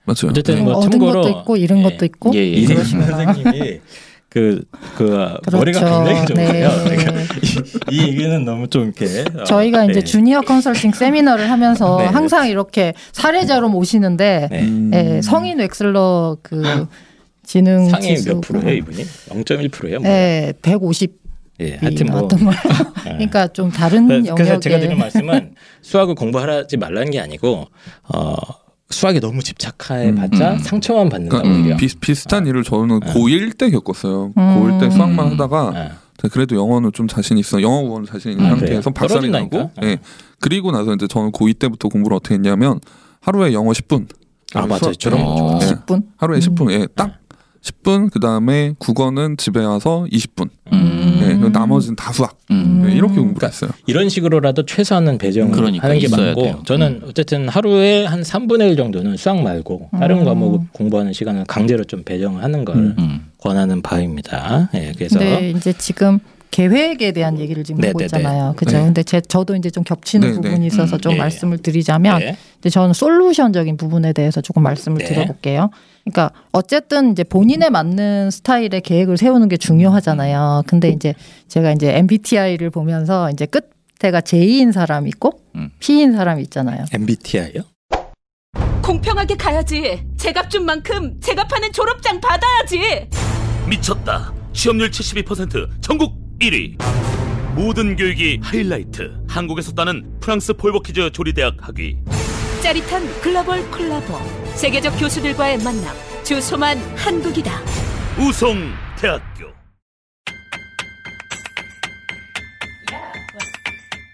[0.04, 0.28] 맞죠.
[0.28, 1.82] 어쨌든 뭐 얻은 참고로 것도 있고 잃은 예.
[1.82, 2.46] 것도 있고 예, 예.
[2.52, 3.80] 이세신 선생님이
[4.28, 4.64] 그,
[4.96, 6.70] 그, 머리가 굉장히 좋으세요.
[6.84, 7.12] 그러니까
[7.90, 9.24] 이, 이 얘기는 너무 좀 이렇게.
[9.38, 10.04] 어, 저희가 이제 네.
[10.04, 12.06] 주니어 컨설팅 세미나를 하면서 네.
[12.06, 14.62] 항상 이렇게 사례자로 모시는데 네.
[14.62, 14.90] 음.
[14.92, 16.86] 예, 성인 웩슬러 그
[17.44, 19.04] 지능 상위 몇 프로예요, 이분이?
[19.04, 20.00] 0.1%예요?
[20.00, 20.10] 뭐.
[20.10, 21.12] 예, 150이
[21.60, 22.28] 예, 하여튼 뭐.
[22.32, 23.02] 예.
[23.04, 27.66] 그러니까 좀 다른 그래서 영역에 제가 드리는 말씀은 수학을 공부하지 말라는 게 아니고
[28.12, 28.36] 어,
[28.90, 30.58] 수학에 너무 집착해 봤자 음.
[30.58, 31.76] 상처만 받는다 그러니까 오히려.
[31.76, 33.12] 비, 비슷한 일을 저는 네.
[33.12, 34.26] 고1 때 겪었어요.
[34.26, 34.34] 음.
[34.36, 35.32] 고1 때 수학만 음.
[35.32, 36.28] 하다가 예.
[36.28, 37.60] 그래도 영어는 좀 자신 있어.
[37.62, 38.90] 영어 국어는 자신 있는 아, 상태에서?
[38.90, 39.50] 박살이 나고.
[39.50, 39.86] 떨어진다니까?
[39.86, 39.98] 예.
[40.40, 42.80] 그리고 나서 이제 저는 고2 때부터 공부를 어떻게 했냐면
[43.20, 44.06] 하루에 영어 10분.
[44.54, 44.94] 아 맞아요.
[44.98, 45.24] 저런 예.
[45.24, 45.36] 거 어.
[45.36, 45.58] 좋아요.
[45.58, 45.66] 네.
[45.66, 46.02] 10분.
[46.16, 46.40] 하루에 음.
[46.40, 46.70] 10분.
[46.72, 46.86] 예.
[46.94, 47.18] 딱
[47.62, 48.10] 10분.
[48.12, 50.48] 그다음에 국어는 집에 와서 20분.
[51.48, 51.52] 음.
[51.52, 52.36] 나머지는 다 수학.
[52.50, 52.84] 음.
[52.86, 53.70] 예, 이렇게 공부를 그러니까 했어요.
[53.86, 56.62] 이런 식으로라도 최소한은 배정을 그러니까 하는 게 맞고 돼요.
[56.64, 60.24] 저는 어쨌든 하루에 한 3분의 1 정도는 수학 말고 다른 음.
[60.24, 62.94] 과목 공부하는 시간을 강제로 좀 배정을 하는 걸 음.
[62.98, 63.26] 음.
[63.38, 64.70] 권하는 바입니다.
[64.74, 66.18] 예, 그래서 근데 이제 지금
[66.50, 68.04] 계획에 대한 얘기를 지금 하고 네네네.
[68.06, 68.54] 있잖아요.
[68.56, 68.78] 그죠?
[68.78, 68.84] 네.
[68.84, 70.40] 근데 제 저도 이제 좀 겹치는 네, 네.
[70.40, 71.16] 부분이 있어서 음, 좀 예.
[71.18, 72.36] 말씀을 드리자면 네.
[72.58, 75.04] 이제 저는 솔루션적인 부분에 대해서 조금 말씀을 네.
[75.04, 75.70] 드려볼게요.
[76.04, 80.62] 그러니까 어쨌든 이제 본인에 맞는 스타일의 계획을 세우는 게 중요하잖아요.
[80.66, 81.14] 근데 이제
[81.48, 85.70] 제가 이제 MBTI를 보면서 이제 끝에가 J인 사람 있고 음.
[85.80, 86.84] P인 사람 있잖아요.
[86.92, 87.62] MBTI요?
[88.82, 90.04] 공평하게 가야지.
[90.16, 93.08] 제값 준 만큼 제값하는 졸업장 받아야지.
[93.68, 94.32] 미쳤다.
[94.52, 96.76] 취업률 72% 전국 1위.
[97.54, 99.18] 모든 교육이 하이라이트.
[99.28, 101.96] 한국에서 따는 프랑스 폴버키즈 조리대학 학위.
[102.62, 104.14] 짜릿한 글로벌 콜라보.
[104.54, 105.94] 세계적 교수들과의 만남.
[106.24, 107.52] 주소만 한국이다.
[108.18, 109.46] 우송대학교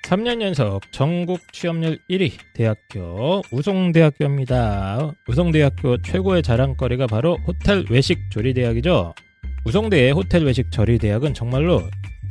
[0.05, 5.15] 3년 연속 전국 취업률 1위 대학교 우송대학교입니다.
[5.27, 9.15] 우송대학교 최고의 자랑거리가 바로 호텔 외식 조리대학이죠.
[9.65, 11.83] 우송대의 호텔 외식 조리대학은 정말로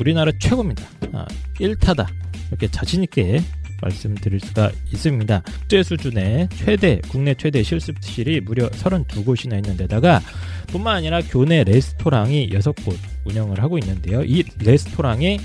[0.02, 0.84] 우리나라 최고입니다.
[1.14, 1.28] 아,
[1.60, 2.08] 1타다
[2.50, 3.40] 이렇게 자신 있게
[3.84, 5.42] 말씀드릴 수가 있습니다.
[5.42, 10.20] 국제 수준의 최대 국내 최대 실습실이 무려 32곳이나 있는데다가
[10.68, 14.24] 뿐만 아니라 교내 레스토랑이 6곳 운영을 하고 있는데요.
[14.24, 15.38] 이 레스토랑에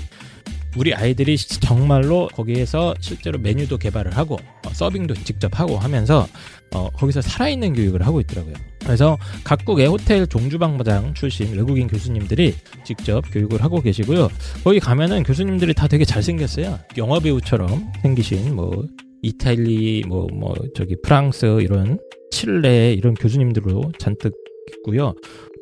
[0.77, 6.27] 우리 아이들이 정말로 거기에서 실제로 메뉴도 개발을 하고 어, 서빙도 직접 하고 하면서
[6.73, 8.53] 어, 거기서 살아있는 교육을 하고 있더라고요.
[8.81, 12.55] 그래서 각국의 호텔 종주방장 출신 외국인 교수님들이
[12.85, 14.29] 직접 교육을 하고 계시고요.
[14.63, 16.79] 거기 가면은 교수님들이 다 되게 잘생겼어요.
[16.97, 18.85] 영화 배우처럼 생기신 뭐
[19.23, 21.99] 이탈리 뭐뭐 저기 프랑스 이런
[22.31, 24.33] 칠레 이런 교수님들로 잔뜩
[24.77, 25.15] 있고요.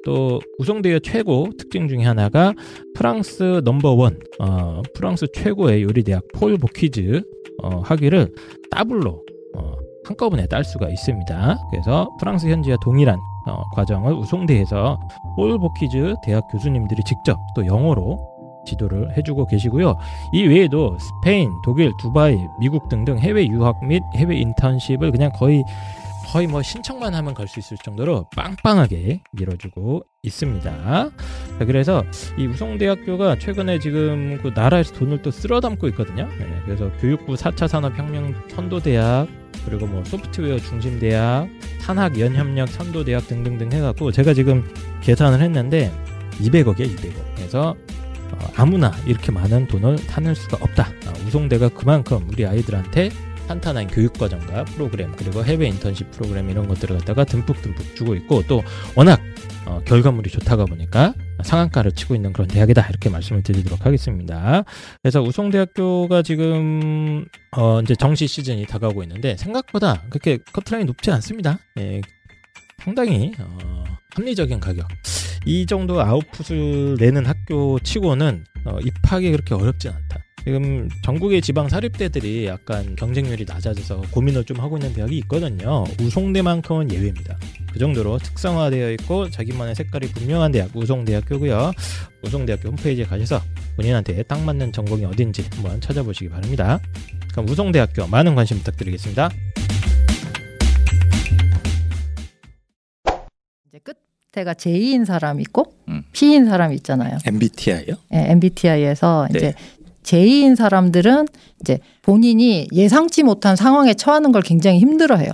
[0.06, 2.54] 또 우송대의 최고 특징 중에 하나가
[2.94, 7.24] 프랑스 넘버원 어, 프랑스 최고의 요리 대학 Paul Bocuse
[7.64, 8.34] 어, 학위를
[8.72, 9.24] 더블로
[9.58, 9.72] 어,
[10.06, 11.58] 한꺼번에 딸 수가 있습니다.
[11.72, 15.00] 그래서 프랑스 현지와 동일한 어, 과정을 우송대에서
[15.36, 18.36] 폴 보키즈 대학 교수님들이 직접 또 영어로
[18.66, 19.96] 지도를 해주고 계시고요.
[20.34, 25.64] 이 외에도 스페인, 독일, 두바이, 미국 등등 해외 유학 및 해외 인턴십을 그냥 거의
[26.36, 30.70] 거의 뭐 신청만 하면 갈 수 있을 정도로 빵빵하게 밀어주고 있습니다.
[31.60, 32.04] 자, 그래서
[32.38, 36.28] 이 우송대학교가 최근에 지금 그 나라에서 돈을 또 쓸어 담고 있거든요.
[36.38, 39.30] 네, 그래서 교육부 4차 산업혁명 선도대학
[39.66, 41.48] 그리고 뭐 소프트웨어 중심대학,
[41.80, 44.70] 산학 연협력 선도대학 등등등 해갖고 제가 지금
[45.02, 45.94] 계산을 했는데
[46.42, 47.36] 200억이에요, 200억.
[47.36, 47.76] 그래서
[48.32, 50.84] 어, 아무나 이렇게 많은 돈을 타낼 수가 없다.
[50.84, 53.12] 아, 우송대가 그만큼 우리 아이들한테
[53.48, 58.64] 탄탄한 교육과정과 프로그램 그리고 해외 인턴십 프로그램 이런 것들을 갖다가 듬뿍듬뿍 주고 있고 또
[58.96, 59.22] 워낙
[59.66, 64.64] 어, 결과물이 좋다가 보니까 상한가를 치고 있는 그런 대학이다 이렇게 말씀을 드리도록 하겠습니다.
[65.02, 67.26] 그래서 우송대학교가 지금
[67.56, 71.58] 어, 이제 정시 시즌이 다가오고 있는데 생각보다 그렇게 커트라인이 높지 않습니다.
[71.80, 72.02] 예,
[72.84, 73.84] 상당히 어,
[74.16, 74.88] 합리적인 가격.
[75.46, 80.25] 이 정도 아웃풋을 내는 학교 치고는 어, 입학이 그렇게 어렵진 않다.
[80.46, 85.84] 지금 전국의 지방 사립대들이 약간 경쟁률이 낮아져서 고민을 좀 하고 있는 대학이 있거든요.
[86.00, 87.36] 우송대만큼은 예외입니다.
[87.74, 91.72] 그 정도로 특성화되어 있고 자기만의 색깔이 분명한 대학 우송대학교고요.
[92.24, 93.42] 우송대학교 홈페이지에 가셔서
[93.76, 96.80] 본인한테 딱 맞는 전공이 어딘지 한번 찾아보시기 바랍니다.
[97.32, 99.32] 그럼 우송대학교 많은 관심 부탁드리겠습니다.
[103.68, 103.80] 이제
[104.32, 106.04] 끝에가 J인 사람 있고 음.
[106.14, 107.18] P인 사람 있잖아요.
[107.26, 107.96] MBTI요?
[108.14, 109.38] 예, MBTI에서 네.
[109.38, 109.54] 이제
[110.06, 111.28] J인 사람들은
[111.62, 115.32] 이제 본인이 예상치 못한 상황에 처하는 걸 굉장히 힘들어해요.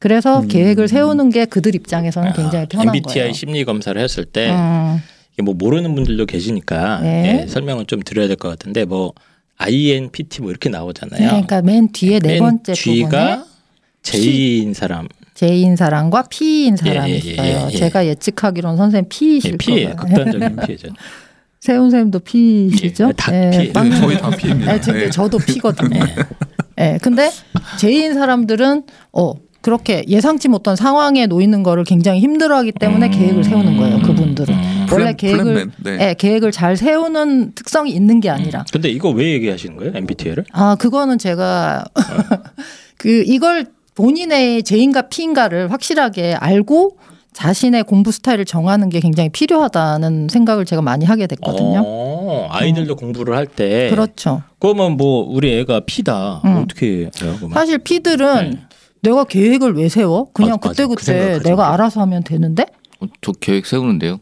[0.00, 0.48] 그래서 음.
[0.48, 3.32] 계획을 세우는 게 그들 입장에서는 굉장히 편한 MBTI 거예요.
[3.32, 4.98] 심리 검사를 했을 때 음,
[5.44, 7.42] 뭐 모르는 분들도 계시니까 네.
[7.42, 9.12] 예, 설명을 좀 드려야 될 것 같은데 뭐
[9.56, 11.20] INPT 뭐 이렇게 나오잖아요.
[11.20, 13.44] 네, 그러니까 맨 뒤에 네맨 번째 부분에 G가
[14.02, 17.46] J인 사람, J인 사람과 P인 사람이 예, 예, 있어요.
[17.46, 17.76] 예, 예.
[17.76, 19.96] 제가 예측하기로는 선생님 P이실 예, P예요.
[19.96, 19.96] 거예요.
[19.96, 20.88] 극단적인 P죠.
[21.68, 23.08] 세훈 선생님도 P시죠?
[23.08, 23.72] 예, 다 P.
[23.74, 24.78] 빵- 네, 저희 다 P입니다.
[24.78, 25.10] 네, 네.
[25.10, 26.00] 저도 P거든요.
[26.80, 27.30] 예, 근데
[27.78, 34.00] J인 사람들은 어 그렇게 예상치 못한 상황에 놓이는 거를 굉장히 힘들어하기 때문에 계획을 세우는 거예요.
[34.00, 34.86] 그분들은 음.
[34.90, 35.98] 원래 플랜- 계획을 플랜맨, 네.
[36.08, 39.92] 예, 계획을 잘 세우는 특성이 있는 게 아니라 근데 이거 왜 얘기하시는 거예요?
[39.94, 40.46] MBTI를?
[40.52, 41.84] 아 그거는 제가
[42.96, 46.96] 그 이걸 본인의 J인가 P인가를 확실하게 알고
[47.42, 51.84] 자신의 공부 스타일을 정하는 게 굉장히 필요하다는 생각을 제가 많이 하게 됐거든요.
[51.86, 54.42] 어, 아이들도 공부를 할 때 그렇죠.
[54.58, 56.42] 그러면 뭐 우리 애가 P다.
[56.44, 56.56] 음.
[56.64, 57.10] 어떻게 해요?
[57.20, 57.52] 그러면?
[57.52, 58.58] 사실 P들은 네.
[59.02, 60.26] 내가 계획을 왜 세워?
[60.32, 60.82] 그냥 맞아, 맞아.
[60.82, 61.48] 그 그때그때 생각하죠.
[61.48, 62.66] 내가 알아서 하면 되는데?
[63.00, 64.18] 어, 저 계획 세우는데요.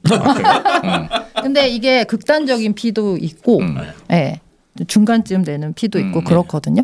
[0.84, 1.08] 응.
[1.42, 3.78] 근데 이게 극단적인 P도 있고, 음.
[4.12, 4.40] 예.
[4.88, 6.82] 중간쯤 되는 P도 있고 음, 그렇거든요.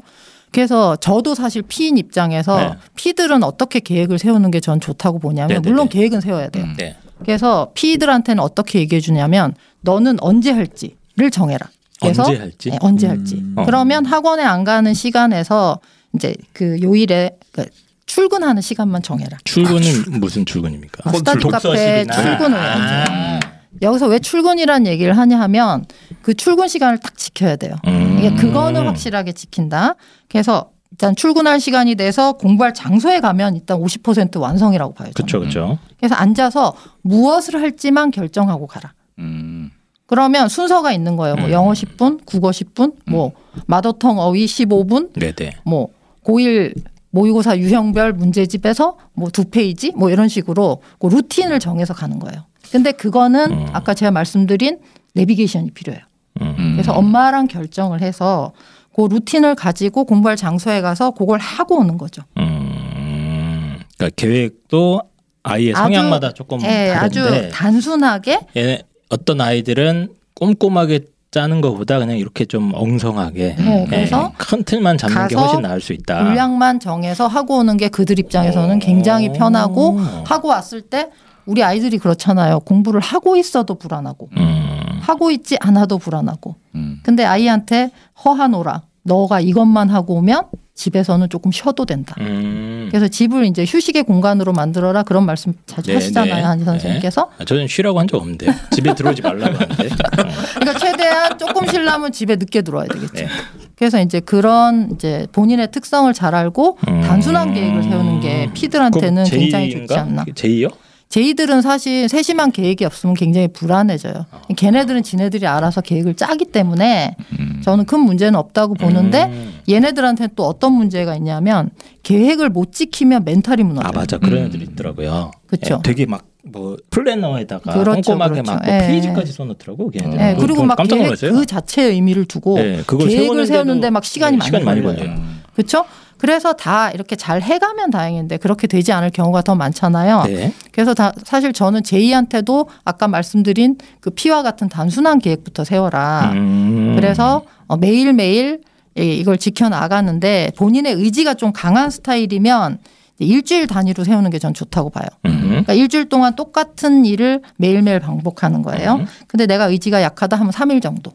[0.52, 2.70] 그래서 저도 사실 P인 입장에서 네.
[2.94, 5.68] P들은 어떻게 계획을 세우는 게 전 좋다고 보냐면 네네네.
[5.68, 6.64] 물론 계획은 세워야 돼요.
[6.64, 6.74] 음.
[6.78, 6.94] 네.
[7.24, 11.68] 그래서 P들한테는 어떻게 얘기해 주냐면 너는 언제 할지를 정해라.
[12.00, 12.70] 그래서 언제 할지?
[12.70, 13.36] 네, 언제 할지.
[13.36, 13.54] 음.
[13.56, 13.64] 어.
[13.64, 15.80] 그러면 학원에 안 가는 시간에서
[16.14, 17.64] 이제 그 요일에 그
[18.06, 19.38] 출근하는 시간만 정해라.
[19.44, 21.02] 출근은 무슨 출근입니까?
[21.04, 22.04] 아, 스터디 카페.
[22.04, 23.51] 출근을 해야죠.
[23.74, 23.78] 아.
[23.82, 25.84] 여기서 왜 출근이라는 얘기를 하냐 하면
[26.22, 27.74] 그 출근 시간을 딱 지켜야 돼요.
[27.86, 28.16] 음.
[28.18, 29.94] 이게 그거는 확실하게 지킨다.
[30.28, 35.10] 그래서 일단 출근할 시간이 돼서 공부할 장소에 가면 일단 50% 완성이라고 봐요.
[35.14, 35.14] 저는.
[35.14, 35.78] 그렇죠, 그렇죠.
[35.98, 38.92] 그래서 앉아서 무엇을 할지만 결정하고 가라.
[39.18, 39.70] 음.
[40.06, 41.36] 그러면 순서가 있는 거예요.
[41.36, 41.50] 뭐 음.
[41.52, 43.32] 영어 10분, 국어 10분, 뭐
[43.66, 45.52] 마더텅 어휘 15분, 네, 네.
[45.64, 45.88] 뭐
[46.24, 46.74] 고1
[47.10, 52.44] 모의고사 유형별 문제집에서 뭐 두 페이지 뭐 이런 식으로 그 루틴을 정해서 가는 거예요.
[52.72, 53.66] 근데 그거는 음.
[53.74, 54.78] 아까 제가 말씀드린
[55.14, 56.02] 내비게이션이 필요해요.
[56.40, 56.72] 음.
[56.74, 58.52] 그래서 엄마랑 결정을 해서
[58.96, 62.22] 그 루틴을 가지고 공부할 장소에 가서 그걸 하고 오는 거죠.
[62.38, 63.78] 음.
[63.98, 65.02] 그러니까 계획도
[65.42, 71.00] 아이의 아주- 성향마다 조금 예, 다른데 아주 단순하게 얘 어떤 아이들은 꼼꼼하게
[71.30, 75.80] 짜는 것보다 그냥 이렇게 좀 엉성하게 네, 예, 그래서 큰 틀만 잡는 게 훨씬 나을
[75.80, 76.24] 수 있다.
[76.24, 81.10] 분량만 정해서 하고 오는 게 그들 입장에서는 굉장히 편하고 하고 왔을 때
[81.46, 82.60] 우리 아이들이 그렇잖아요.
[82.60, 84.98] 공부를 하고 있어도 불안하고 음.
[85.00, 86.54] 하고 있지 않아도 불안하고.
[86.74, 87.00] 음.
[87.02, 87.90] 근데 아이한테
[88.24, 88.82] 허하노라.
[89.04, 92.14] 너가 이것만 하고 오면 집에서는 조금 쉬어도 된다.
[92.20, 92.86] 음.
[92.90, 96.40] 그래서 집을 이제 휴식의 공간으로 만들어라 그런 말씀 자주 네, 하시잖아요 네.
[96.42, 97.30] 한지 선생님께서.
[97.38, 99.84] 아, 저는 쉬라고 한 적 없는데 집에 들어오지 말라고 하는데.
[99.86, 99.88] 어.
[100.60, 103.12] 그러니까 최대한 조금 쉬려면 집에 늦게 들어와야 되겠죠.
[103.14, 103.28] 네.
[103.76, 107.00] 그래서 이제 그런 이제 본인의 특성을 잘 알고 음.
[107.02, 109.70] 단순한 계획을 세우는 게 피들한테는 굉장히?
[109.72, 110.24] 좋지 않나.
[110.34, 110.68] 제이요?
[111.12, 114.24] 제이들은 사실 세심한 계획이 없으면 굉장히 불안해져요.
[114.56, 117.16] 걔네들은 지네들이 알아서 계획을 짜기 때문에
[117.62, 119.58] 저는 큰 문제는 없다고 보는데 음.
[119.68, 121.68] 얘네들한테는 또 어떤 문제가 있냐면
[122.02, 123.90] 계획을 못 지키면 멘탈이 무너져요.
[123.90, 125.32] 아 맞아 그런 애들 있더라고요.
[125.46, 125.74] 그쵸.
[125.74, 128.52] 예, 되게 막 뭐 플래너에다가 그렇죠, 꼼꼼하게 그렇죠.
[128.52, 128.86] 막뭐 예.
[128.88, 130.18] 페이지까지 써놓더라고 걔네들.
[130.18, 131.32] 네, 그리고 막 깜짝 계획 놀랐어요.
[131.32, 134.98] 그 자체의 의미를 두고 예, 계획을 세우는데 막 시간이 예, 많이 시간이 많이 걸려요.
[134.98, 135.20] 걸려요.
[135.54, 135.84] 그렇죠?
[136.22, 140.22] 그래서 다 이렇게 잘 해가면 다행인데 그렇게 되지 않을 경우가 더 많잖아요.
[140.28, 140.52] 네.
[140.70, 146.30] 그래서 다 사실 저는 J한테도 아까 말씀드린 그 P와 같은 단순한 계획부터 세워라.
[146.34, 146.92] 음.
[146.94, 148.60] 그래서 어, 매일 매일
[148.96, 152.78] 이- 이걸 지켜나가는데 본인의 의지가 좀 강한 스타일이면
[153.18, 155.06] 일주일 단위로 세우는 게 전 좋다고 봐요.
[155.26, 155.48] 음.
[155.48, 158.94] 그러니까 일주일 동안 똑같은 일을 매일매일 반복하는 거예요.
[158.94, 159.06] 음.
[159.26, 161.12] 근데 내가 의지가 약하다 하면 3일 정도.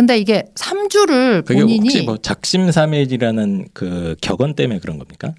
[0.00, 5.34] 근데 이게 3주를 그게 본인이 혹시 뭐 작심삼일이라는 그 격언 때문에 그런 겁니까?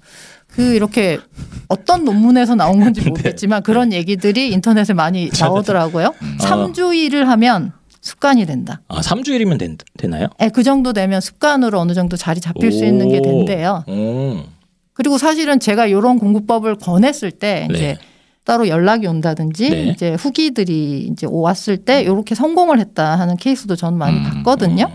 [0.46, 1.18] 그 이렇게
[1.66, 3.08] 어떤 논문에서 나온 건지 네.
[3.10, 6.14] 모르겠지만 그런 얘기들이 인터넷에 많이 나오더라고요.
[6.22, 6.36] 음.
[6.40, 8.80] 삼 3주 일을 하면 습관이 된다.
[8.86, 10.28] 아 3주일이면 된, 되나요?
[10.40, 13.22] 예, 그 정도 되면 습관으로 어느 정도 자리 잡힐 수 있는 게 오.
[13.22, 13.82] 된대요.
[13.88, 14.44] 오.
[14.92, 17.74] 그리고 사실은 제가 이런 공부법을 권했을 때 네.
[17.74, 17.98] 이제
[18.44, 19.82] 따로 연락이 온다든지 네.
[19.84, 24.24] 이제 후기들이 이제 왔을 때 이렇게 성공을 했다 하는 케이스도 저는 많이 음.
[24.24, 24.90] 봤거든요.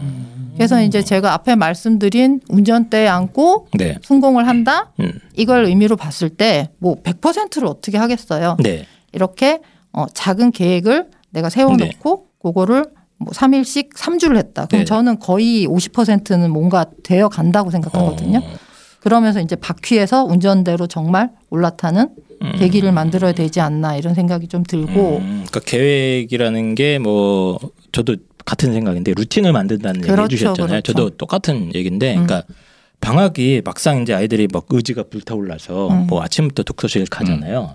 [0.55, 3.97] 그래서 이제 제가 앞에 말씀드린 운전대에 앉고 네.
[4.01, 5.11] 성공을 한다 음.
[5.35, 8.57] 이걸 의미로 봤을 때 뭐 100%를 어떻게 하겠어요.
[8.59, 8.85] 네.
[9.13, 9.59] 이렇게
[9.93, 12.85] 어, 작은 계획을 내가 세워놓고 그거를
[13.17, 14.65] 뭐 3일씩 3주를 했다.
[14.65, 14.85] 그럼 네.
[14.85, 18.39] 저는 거의 50%는 뭔가 되어 간다고 생각하거든요.
[18.39, 18.57] 어.
[18.99, 22.09] 그러면서 이제 바퀴에서 운전대로 정말 올라타는
[22.41, 22.51] 음.
[22.57, 27.59] 계기를 만들어야 되지 않나 이런 생각이 좀 들고 음, 그러니까 계획이라는 게 뭐
[27.91, 30.81] 저도 같은 생각인데 루틴을 만든다는 얘기 그렇죠, 해주셨잖아요.
[30.81, 30.93] 그렇죠.
[30.93, 32.25] 저도 똑같은 얘기인데, 음.
[32.25, 32.43] 그러니까
[33.01, 36.07] 방학이 막상 이제 아이들이 막 의지가 불타올라서 음.
[36.07, 37.73] 뭐 아침부터 독서실 가잖아요.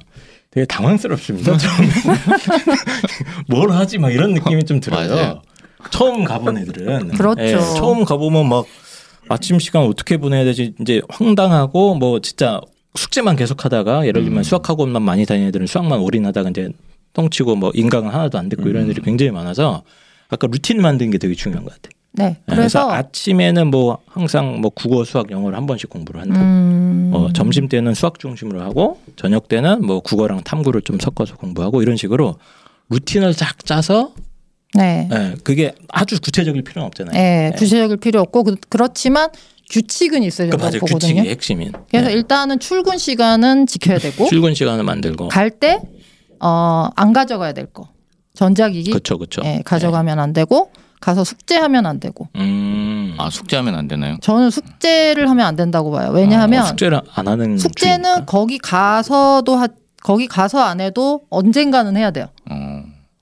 [0.51, 1.57] 되게 당황스럽습니다.
[1.59, 1.89] 처음에
[3.49, 5.15] 뭘 하지 막 이런 느낌이 좀 들어요.
[5.15, 5.43] 맞아요.
[5.91, 7.43] 처음 가본 애들은 그렇죠.
[7.43, 8.65] 예, 처음 가보면 막
[9.29, 12.61] 아침 시간 어떻게 보내야 되지 이제 황당하고 뭐 진짜
[12.95, 16.71] 숙제만 계속하다가 예를 들면 수학학원만 많이 다니는 애들은 수학만 올인하다가 이제
[17.15, 19.83] 똥치고 뭐 인강은 하나도 안 듣고 이런 애들이 굉장히 많아서
[20.29, 21.93] 아까 루틴 만드는 게 되게 중요한 것 같아요.
[22.15, 22.37] 네.
[22.45, 26.41] 그래서 그래서 아침에는 뭐 항상 뭐 국어, 수학, 영어를 한 번씩 공부를 한다.
[26.41, 31.83] 음, 어, 점심 때는 수학 중심으로 하고 저녁 때는 뭐 국어랑 탐구를 좀 섞어서 공부하고
[31.83, 32.37] 이런 식으로
[32.91, 34.13] 루틴을 쫙 짜서
[34.75, 35.09] 네.
[35.13, 37.13] 예, 그게 아주 구체적일 필요는 없잖아요.
[37.13, 39.29] 네, 구체적일 필요 없고 그, 그렇지만
[39.71, 40.81] 규칙은 있어야 그 된다고 맞아요.
[40.81, 40.99] 보거든요.
[41.15, 41.73] 규칙이 핵심인.
[41.91, 42.15] 그래서 예.
[42.15, 45.29] 일단은 출근 시간은 지켜야 되고 출근 시간을 만들고.
[45.29, 45.81] 갈 때
[46.41, 47.89] 어, 안 가져가야 될 거.
[48.35, 49.43] 전자기기 그렇죠, 그렇죠.
[49.45, 50.71] 예, 가져가면 안 되고
[51.01, 52.29] 가서 숙제하면 안 되고.
[52.37, 53.15] 음.
[53.19, 54.17] 아 숙제하면 안 되나요?
[54.23, 56.11] 저는 숙제를 하면 안 된다고 봐요.
[56.13, 58.25] 왜냐하면 어, 숙제를 안 하는 숙제는 주의니까.
[58.25, 59.69] 거기 가서도 하,
[60.03, 62.27] 거기 가서 안 해도 언젠가는 해야 돼요.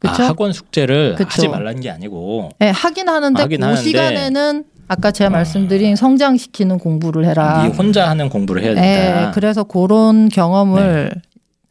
[0.08, 1.28] 아, 학원 숙제를 그쵸.
[1.30, 3.82] 하지 말라는 게 아니고 네, 하긴 하는데 하긴 그 하는데.
[3.82, 7.62] 시간에는 아까 제가 말씀드린 성장시키는 공부를 해라.
[7.62, 9.30] 네 혼자 하는 공부를 해야 네, 된다.
[9.32, 11.20] 그래서 그런 경험을 네,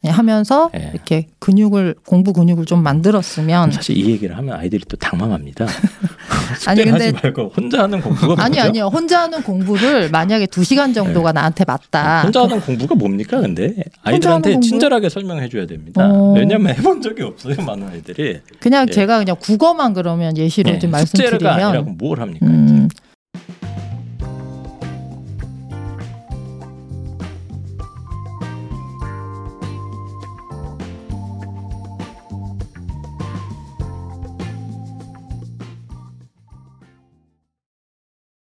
[0.08, 0.90] 하면서 네.
[0.94, 5.66] 이렇게 근육을 공부 근육을 좀 만들었으면 사실 이 얘기를 하면 아이들이 또 당황합니다.
[6.66, 8.58] 아니, 근데- 말고 혼자 하는 공부가 아니?
[8.58, 12.16] 아니요 혼자 하는 공부를 만약에 두 시간 정도가 나한테 맞다.
[12.18, 12.22] 네.
[12.24, 14.60] 혼자 하는 공부가 뭡니까 근데 아이들한테?
[14.60, 16.06] 친절하게 설명해 줘야 됩니다.
[16.08, 16.32] 어.
[16.34, 18.92] 왜냐면 해본 적이 없어요 많은 아이들이 그냥 예.
[18.92, 22.46] 제가 그냥 국어만 그러면 예시로 네, 좀 숙제가 아니라고 말씀드리면 뭘 합니까?
[22.46, 22.88] 음,